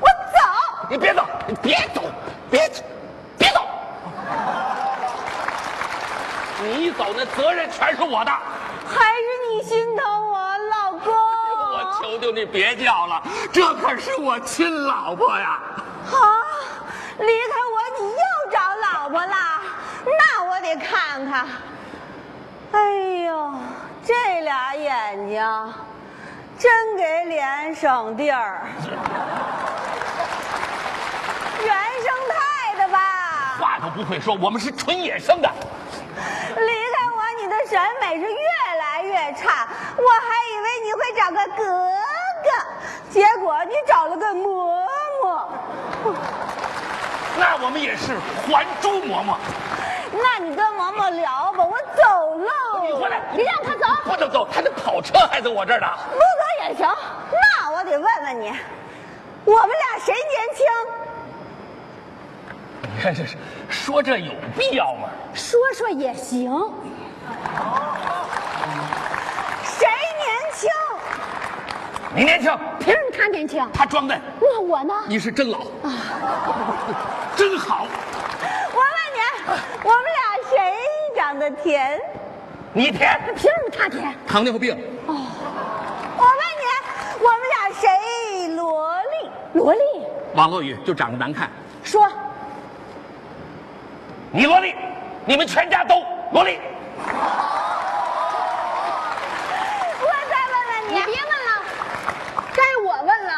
[0.00, 0.38] 我走。
[0.90, 2.02] 你别走，你别走，
[2.50, 2.82] 别走，
[3.36, 3.60] 别走！
[6.62, 8.30] 你一走，那责任全是我的。
[8.30, 11.27] 还是你心疼我，老公。
[12.18, 15.60] 我求求你别叫了，这可是我亲老婆呀！
[16.10, 16.42] 啊，
[17.18, 19.36] 离开我你又找老婆了？
[20.04, 21.46] 那我得看看。
[22.72, 22.90] 哎
[23.24, 23.52] 呦，
[24.04, 25.74] 这俩眼睛，
[26.58, 28.66] 真给脸省地儿。
[31.64, 32.98] 原生态的吧？
[33.60, 35.48] 话都不会说，我们是纯野生的。
[36.56, 36.72] 离
[37.48, 38.38] 你的审美是越
[38.78, 39.66] 来越差。
[39.96, 41.64] 我还以为你会找个格
[42.44, 42.50] 格，
[43.08, 44.84] 结果你找了个嬷
[45.24, 45.46] 嬷。
[47.38, 49.38] 那我们也是还珠嬷嬷。
[50.12, 52.50] 那你跟嬷嬷聊吧，我走喽。
[52.86, 55.86] 你回来，你让他走，不能走，他的跑车还在我这儿呢。
[56.12, 56.86] 不走也行。
[57.32, 58.52] 那我得问问你，
[59.46, 60.66] 我们俩谁年轻？
[62.94, 63.38] 你看这是
[63.70, 65.08] 说这有必要吗？
[65.32, 66.52] 说说也行。
[69.64, 69.86] 谁
[70.18, 70.70] 年轻？
[72.14, 73.68] 你年轻，凭什么他年轻？
[73.72, 74.20] 他装嫩。
[74.40, 74.94] 那我呢？
[75.06, 75.58] 你是真老，
[77.36, 77.86] 真好。
[78.72, 79.20] 我问你，
[79.84, 80.56] 我们俩谁
[81.16, 82.00] 长得甜？
[82.72, 84.14] 你甜，凭什么他甜？
[84.26, 84.76] 糖尿病。
[85.06, 85.14] 哦，
[86.16, 86.64] 我问你，
[87.24, 89.30] 我们俩谁萝莉？
[89.54, 89.80] 萝莉？
[90.34, 91.50] 王洛雨就长得难看，
[91.82, 92.06] 说，
[94.30, 94.74] 你萝莉，
[95.24, 96.58] 你们全家都萝莉。
[100.00, 101.50] 我再问问你，你别问了，
[102.54, 103.30] 该我问了。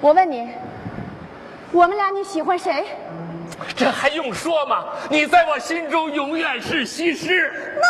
[0.00, 0.54] 我问你，
[1.72, 2.86] 我们俩你喜欢谁？
[3.76, 4.84] 这还用说吗？
[5.08, 7.86] 你在我心中永远是西施，那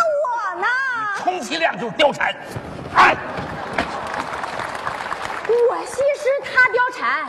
[0.55, 0.66] 我呢？
[1.18, 2.35] 充其量就是貂蝉。
[2.97, 3.16] 哎，
[5.49, 7.26] 我西施，他貂蝉，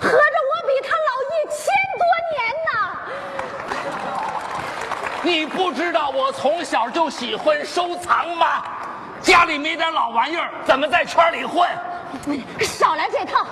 [0.00, 1.58] 合着我比他老一千
[1.98, 2.04] 多
[2.34, 2.70] 年呢。
[5.28, 8.64] 你不知道我从小就喜欢收藏吗？
[9.20, 11.68] 家里没点老玩意儿，怎么在圈里混？
[12.62, 13.42] 少来这套，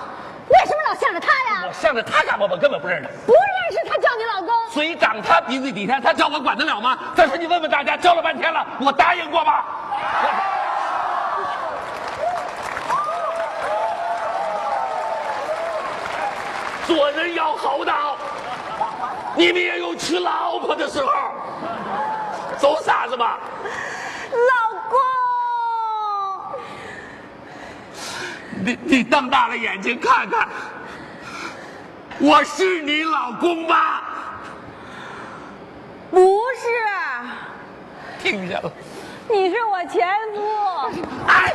[0.49, 1.65] 为什么老向着他呀？
[1.67, 2.47] 我向着他干嘛？
[2.49, 3.39] 我根本不认识不认
[3.71, 4.51] 识他叫你老公？
[4.71, 6.97] 嘴长他鼻子底下，他叫我管得了吗？
[7.15, 9.63] 再说你问问大家，教了半天了，我答应过吗？
[16.87, 18.17] 做人要厚道，
[19.35, 20.46] 你们也有娶老婆的时候。
[20.46, 20.46] 走啥
[23.17, 23.37] 子嘛？
[24.31, 24.99] 老公，
[28.63, 30.47] 你你瞪大了眼睛看看，
[32.19, 34.01] 我是你老公吗？
[36.11, 36.67] 不是，
[38.21, 38.71] 听见了？
[39.27, 40.39] 你是我前夫。
[41.27, 41.53] 哎，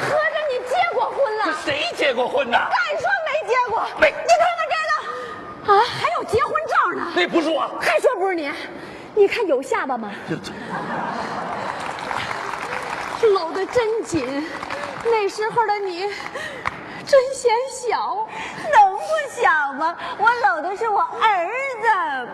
[0.00, 1.52] 合着你结过婚了？
[1.64, 2.56] 谁结过婚呢？
[2.56, 3.82] 敢说没结过？
[4.00, 4.74] 没你看看这
[5.66, 7.12] 个，啊，还有结婚证呢。
[7.14, 7.68] 那不是我。
[7.80, 8.50] 还说不是你？
[9.14, 10.10] 你看有下巴吗？
[13.34, 14.48] 搂得真紧，
[15.04, 16.00] 那时候的你
[17.04, 18.26] 真显小，
[18.72, 19.94] 能不小吗？
[20.18, 21.48] 我搂的是我儿
[21.82, 22.28] 子。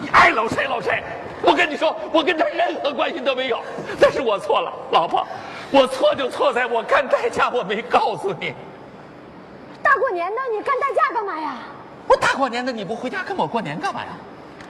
[0.00, 1.02] 你爱搂谁搂谁。
[1.42, 3.60] 我跟你说，我跟他任何关系都没有。
[4.00, 5.26] 但是我错了，老婆，
[5.70, 8.54] 我错就错在我干代驾，我没告诉你。
[9.82, 11.56] 大过年的，你干代驾干嘛呀？
[12.08, 14.08] 我大过年的你不回家跟我过年干嘛呀？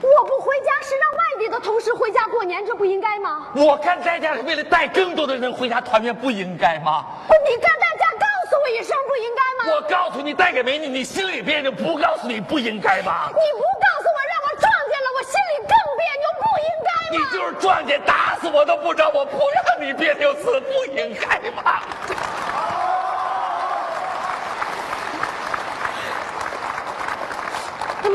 [0.01, 3.47] 我不回家是让外地的同事回家过年，这不应该吗？
[3.55, 7.05] 我干代驾是为了带更多的人回家团圆，不应该吗？
[7.27, 9.75] 不，你干代驾告诉我一声不应该吗？
[9.75, 13.27] 我告诉你带给美女，你心里别扭；不告诉你不应该吗？
[13.29, 16.89] 你不告诉我，让我撞见了，我心里更别扭，不应该
[17.19, 17.29] 吗？
[17.31, 21.81] 你就是撞见打死我都不着，我不让你别扭死，不应该吗？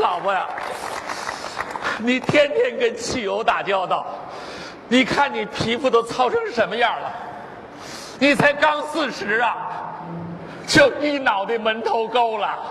[0.01, 0.47] 老婆呀，
[1.99, 4.05] 你天天跟汽油打交道，
[4.87, 7.11] 你看你皮肤都糙成什么样了？
[8.19, 9.55] 你才刚四十啊，
[10.65, 12.57] 就一脑袋门头沟了。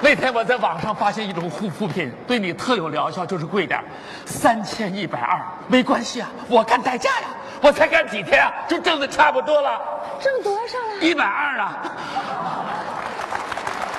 [0.00, 3.82] 那天我在网上发现一种护肤品，对你特有疗效，就是贵点
[4.24, 7.28] 三千一百二，没关系啊，我干代驾呀，
[7.62, 9.80] 我才干几天啊，就挣的差不多了。
[10.20, 11.00] 挣多少了？
[11.00, 11.82] 一百二啊！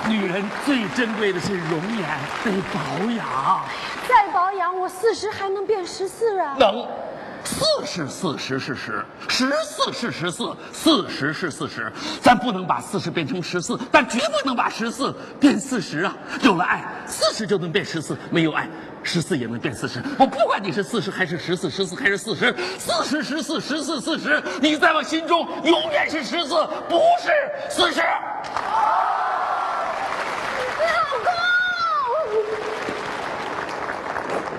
[0.08, 2.08] 女人最珍贵的是容颜，
[2.44, 3.62] 得保养。
[4.08, 6.56] 再保养，我四十还能变十四啊？
[6.58, 6.88] 能，
[7.44, 11.92] 四是四十是十，十四是十四，四十是四十。
[12.22, 16.16] 咱不能把四十变成十四，但绝不能把十四变四十啊！
[16.42, 18.66] 有了爱，四十就能变十四；没有爱，
[19.04, 20.02] 十四也能变四十。
[20.18, 28.02] 我不管你是四十还是十四，十四还是四十，四十、十四、十四、四十，你在我心中永远是十四，不是四十。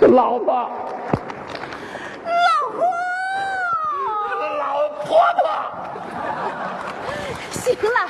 [0.01, 0.55] 老婆，
[2.25, 2.85] 老婆，
[4.59, 5.51] 老婆婆。
[7.51, 8.09] 行了，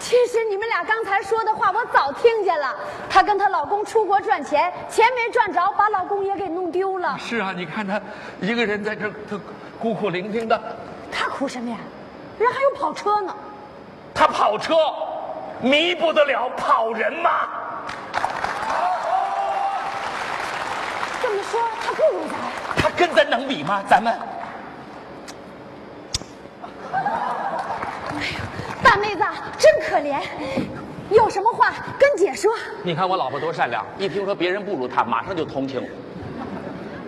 [0.00, 2.74] 其实你们俩刚才说的话我早听见了。
[3.10, 7.16] 她跟她老公出国赚钱，钱没赚着，把老公也给弄丢了。
[7.18, 8.00] 是啊，你看她
[8.40, 9.38] 一个人在这，她
[9.78, 10.58] 孤苦伶仃的。
[11.12, 11.76] 她哭什么呀？
[12.38, 13.36] 人还有跑车呢。
[14.14, 14.74] 她跑车，
[15.60, 17.30] 弥补得了跑人吗？
[21.86, 22.36] 这么说，她不如咱。
[22.76, 23.82] 他跟咱能比吗？
[23.88, 24.12] 咱们
[26.92, 28.40] 哎呀
[28.82, 29.22] 大妹子
[29.58, 30.20] 真可怜，
[31.10, 32.52] 有什么话跟姐说。
[32.82, 35.86] 你看我老婆多善良，一听说别人不如她，马上就同情。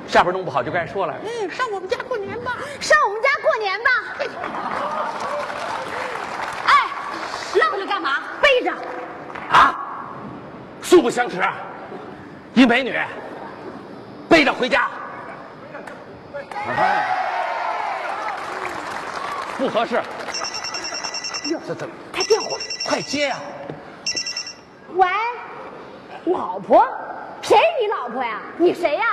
[0.06, 3.90] 下边弄不好就该说了，嗯，上我们家过年吧，上我们家过年吧。
[6.66, 6.72] 哎，
[7.54, 8.20] 愣着干嘛？
[8.40, 8.72] 背着。
[9.50, 9.78] 啊，
[10.82, 11.42] 素不相识，
[12.54, 12.98] 一美女，
[14.28, 14.88] 背着回家。
[19.56, 19.96] 不合适。
[21.50, 21.94] 哟，这怎么？
[22.12, 22.56] 开电话，
[22.86, 23.36] 快接呀！
[24.94, 25.06] 喂，
[26.26, 26.86] 老婆，
[27.42, 28.40] 谁是你老婆呀？
[28.56, 29.04] 你谁呀？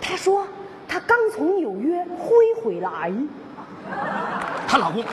[0.00, 0.46] 他说
[0.88, 3.12] 他刚从纽约飞回来。
[4.68, 5.04] 她老公，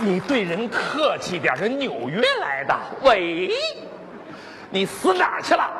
[0.00, 2.76] 你对人客气点，人纽约来的。
[3.02, 3.52] 喂，
[4.70, 5.70] 你死哪儿去了？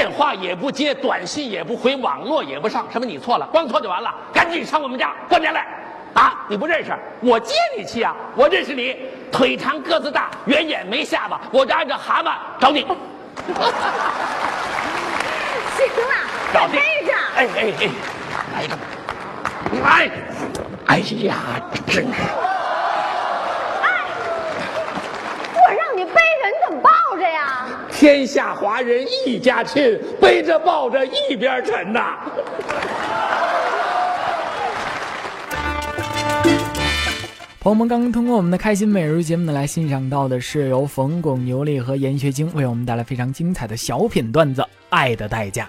[0.00, 5.66] 电话也不接，短信也不回，网络也不上，什么你错了，光错就完了，赶紧上我们家过年来。
[6.14, 6.90] 啊，你不认识？
[7.20, 8.16] 我接你去啊！
[8.34, 8.96] 我认识你，
[9.30, 12.80] 腿长个子大，圆眼没下巴，我就按照蛤蟆找你。
[15.76, 16.14] 行了，
[16.54, 17.12] 找地背着。
[17.36, 17.90] 哎哎哎，
[18.54, 18.74] 来一个，
[19.84, 20.10] 来！
[20.86, 21.34] 哎呀，
[21.86, 22.22] 真是。
[25.54, 27.66] 我让你背着，你怎么抱着呀？
[28.00, 32.16] 天下华人一家亲，背着抱着一边沉呐。
[37.58, 45.68] 朋友们刚刚通过我们的开心每日节目呢，来欣赏到的是由冯巩、牛莉和闫学晶为我们带来非常精彩的小品段子《爱的代价》。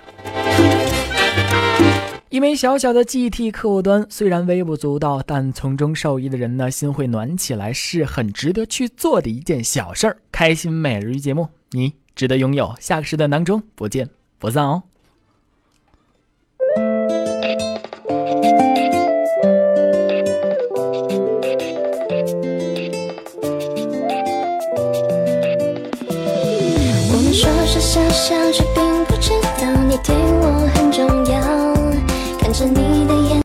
[2.30, 10.16] 一枚小小的 GT 客户端虽然微不足道，但从中受益的人呢，心会暖起来，是很值得去做的一件小事儿。
[10.32, 12.76] 开心每日节目，你值得拥有。
[12.80, 14.08] 下个时段当中不见
[14.38, 14.84] 不散哦。